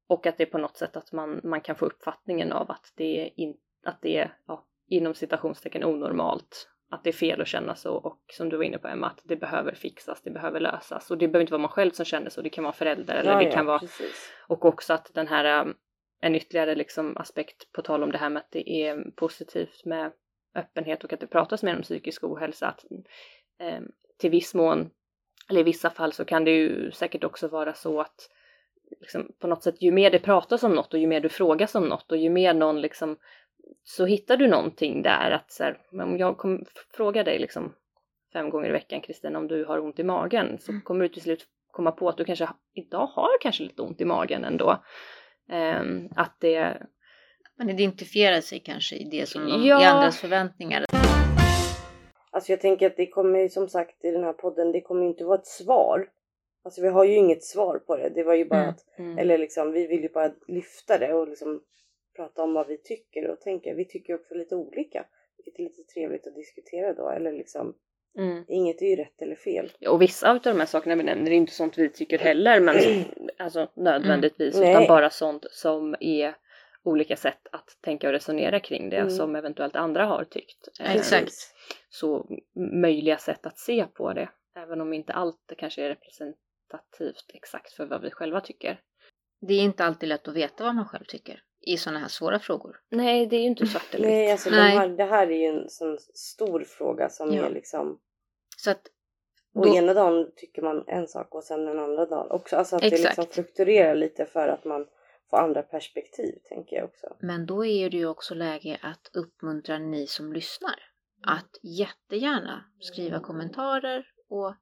[0.07, 2.93] Och att det är på något sätt att man, man kan få uppfattningen av att
[2.95, 6.69] det är, in, att det är ja, inom citationstecken onormalt.
[6.89, 9.21] Att det är fel att känna så och som du var inne på Emma, att
[9.23, 11.11] det behöver fixas, det behöver lösas.
[11.11, 13.31] Och det behöver inte vara man själv som känner så, det kan vara föräldrar eller
[13.31, 14.31] Ja, det ja, kan vara precis.
[14.47, 15.73] och också att den här, um,
[16.23, 20.11] en ytterligare liksom aspekt på tal om det här med att det är positivt med
[20.55, 22.67] öppenhet och att det pratas mer om psykisk ohälsa.
[22.67, 22.85] Att,
[23.59, 23.81] eh,
[24.17, 24.89] till viss mån,
[25.49, 28.29] eller i vissa fall så kan det ju säkert också vara så att
[28.99, 31.75] liksom, på något sätt ju mer det pratas om något och ju mer du frågas
[31.75, 33.17] om något och ju mer någon liksom
[33.83, 37.73] så hittar du någonting där att så här, om jag kommer fråga dig liksom
[38.33, 40.81] fem gånger i veckan Kristina om du har ont i magen så Mm.
[40.81, 44.05] kommer du till slut komma på att du kanske idag har kanske lite ont i
[44.05, 44.83] magen ändå.
[45.49, 46.77] Ehm, att det,
[47.57, 49.81] Man identifierar sig kanske i det som de, Ja.
[49.81, 50.85] i andras förväntningar.
[52.31, 55.07] Alltså jag tänker att det kommer som sagt i den här podden, det kommer ju
[55.07, 56.09] inte vara ett svar.
[56.63, 58.09] Alltså vi har ju inget svar på det.
[58.09, 58.69] Det var ju bara Mm.
[58.69, 61.61] att, mm, eller liksom vi vill ju bara lyfta det och liksom
[62.15, 63.75] prata om vad vi tycker och tänker.
[63.75, 65.05] Vi tycker också lite olika.
[65.37, 67.09] Vilket är lite trevligt att diskutera då.
[67.09, 67.73] Eller liksom,
[68.17, 68.45] mm.
[68.47, 69.71] inget är ju rätt eller fel.
[69.87, 72.75] Och vissa av de här sakerna vi nämner är inte sånt vi tycker heller, men
[73.37, 74.69] alltså nödvändigtvis, Mm.
[74.69, 74.87] utan Nej.
[74.87, 76.35] bara sånt som är
[76.83, 79.09] olika sätt att tänka och resonera kring det Mm.
[79.09, 80.67] som eventuellt andra har tyckt.
[80.79, 81.33] Eh, Exakt.
[81.89, 82.25] Så
[82.81, 87.85] möjliga sätt att se på det, även om inte allt kanske är representativt exakt för
[87.85, 88.79] vad vi själva tycker.
[89.41, 92.39] Det är inte alltid lätt att veta vad man själv tycker i sådana här svåra
[92.39, 92.79] frågor.
[92.91, 94.31] Nej, det är ju inte svart eller Nej, vitt.
[94.31, 94.77] alltså de Nej.
[94.77, 97.45] här, det här är ju en sån stor fråga som Ja.
[97.45, 97.99] är liksom
[98.57, 98.81] Så att
[99.55, 102.55] Och Då- ena dagen tycker man en sak och sen en andra dag också.
[102.55, 103.17] Alltså att det Exakt.
[103.17, 104.87] liksom fluktuerar lite för att man
[105.29, 107.15] får andra perspektiv tänker jag också.
[107.19, 110.75] Men då är det ju också läge att uppmuntra ni som lyssnar
[111.27, 114.55] att jättegärna skriva kommentarer och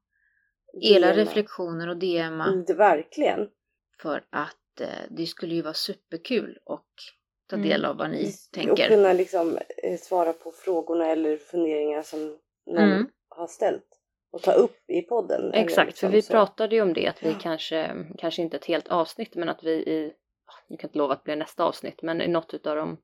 [0.82, 3.50] era reflektioner och DMa Mm, det, verkligen.
[4.02, 4.58] för att
[5.10, 6.86] det skulle ju vara superkul och
[7.50, 7.70] ta Mm.
[7.70, 8.88] del av vad ni Och tänker.
[8.88, 13.10] kunna liksom eh, svara på frågorna eller funderingar som någon Mm.
[13.30, 13.88] har ställt.
[14.32, 15.54] Och ta upp i podden.
[15.54, 16.32] Exakt, liksom för vi så.
[16.34, 17.36] pratade ju om det att vi Ja.
[17.42, 20.14] kanske, kanske inte ett helt avsnitt, men att vi i,
[20.68, 22.98] jag kan inte lova att det blir nästa avsnitt, men i något av de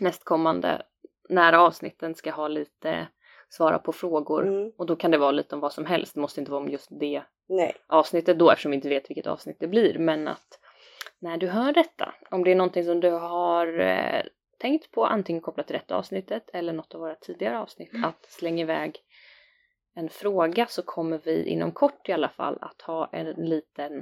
[0.00, 0.82] nästkommande
[1.28, 3.08] nära avsnitten ska ha lite
[3.48, 4.46] svara på frågor.
[4.46, 6.62] Mm, Och då kan det vara lite om vad som helst, det måste inte vara
[6.62, 7.72] om just det nej.
[7.86, 9.98] avsnittet då eftersom vi inte vet vilket avsnitt det blir.
[9.98, 10.59] Men att
[11.20, 14.22] när du hör detta, om det är någonting som du har eh,
[14.58, 18.04] tänkt på antingen kopplat till detta avsnittet eller något av våra tidigare avsnitt, Mm.
[18.04, 18.98] att slänga iväg
[19.94, 23.98] en fråga så kommer vi inom kort i alla fall att ha en liten,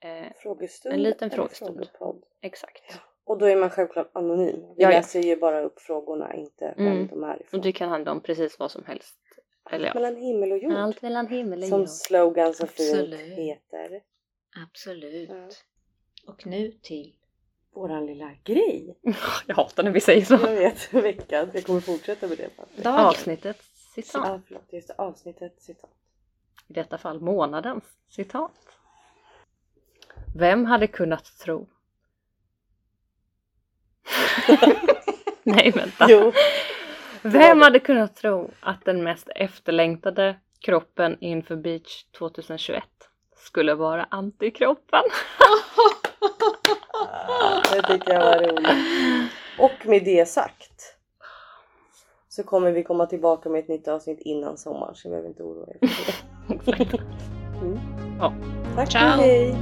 [0.00, 0.94] eh, Frågestund.
[0.94, 1.74] En liten frågestund.
[1.76, 2.24] frågepodd.
[2.42, 2.98] exakt.
[3.24, 4.60] Och då är man självklart anonym.
[4.60, 4.90] Vi Ja, ja.
[4.90, 7.06] läser ju bara upp frågorna, inte vem Mm.
[7.06, 7.60] de är Och ifrån.
[7.60, 9.18] det kan handla om precis vad som helst.
[9.70, 10.72] Eller ja, Mellan himmel och jord.
[10.72, 11.88] allt mellan himmel och Som jord.
[11.88, 13.20] slogan så fint Absolut.
[13.20, 14.02] heter.
[14.68, 15.28] Absolut.
[15.30, 15.48] Ja.
[16.28, 17.14] Och nu till
[17.74, 18.98] Våran lilla grej.
[19.46, 20.34] Jag hatar när vi säger så.
[20.34, 21.50] Jag vet, veckan.
[21.54, 22.82] Jag kommer fortsätta med det.
[22.82, 23.06] dagen.
[23.06, 23.62] Avsnittet
[23.94, 24.22] citat.
[24.26, 24.64] Ja, förlåt.
[24.72, 25.90] Just det, avsnittet citat.
[26.68, 28.52] I detta fall månadens citat.
[30.36, 31.68] Vem hade kunnat tro?
[35.42, 36.06] Nej vänta.
[36.08, 36.32] Jo.
[37.22, 42.84] Vem hade kunnat tro att den mest efterlängtade kroppen inför Beach 2021
[43.36, 45.02] skulle vara antikroppen?
[47.72, 49.30] Det tycker jag var roligt.
[49.58, 50.94] Och med det sagt.
[52.28, 55.42] Så kommer vi komma tillbaka med ett nytt avsnitt innan sommaren så jag behöver inte
[55.42, 56.82] oroa er för det.
[56.82, 57.02] Exakt.
[57.62, 57.78] Mm.
[58.20, 58.32] Ja.
[58.76, 59.02] Tack Ciao.
[59.16, 59.56] och hej!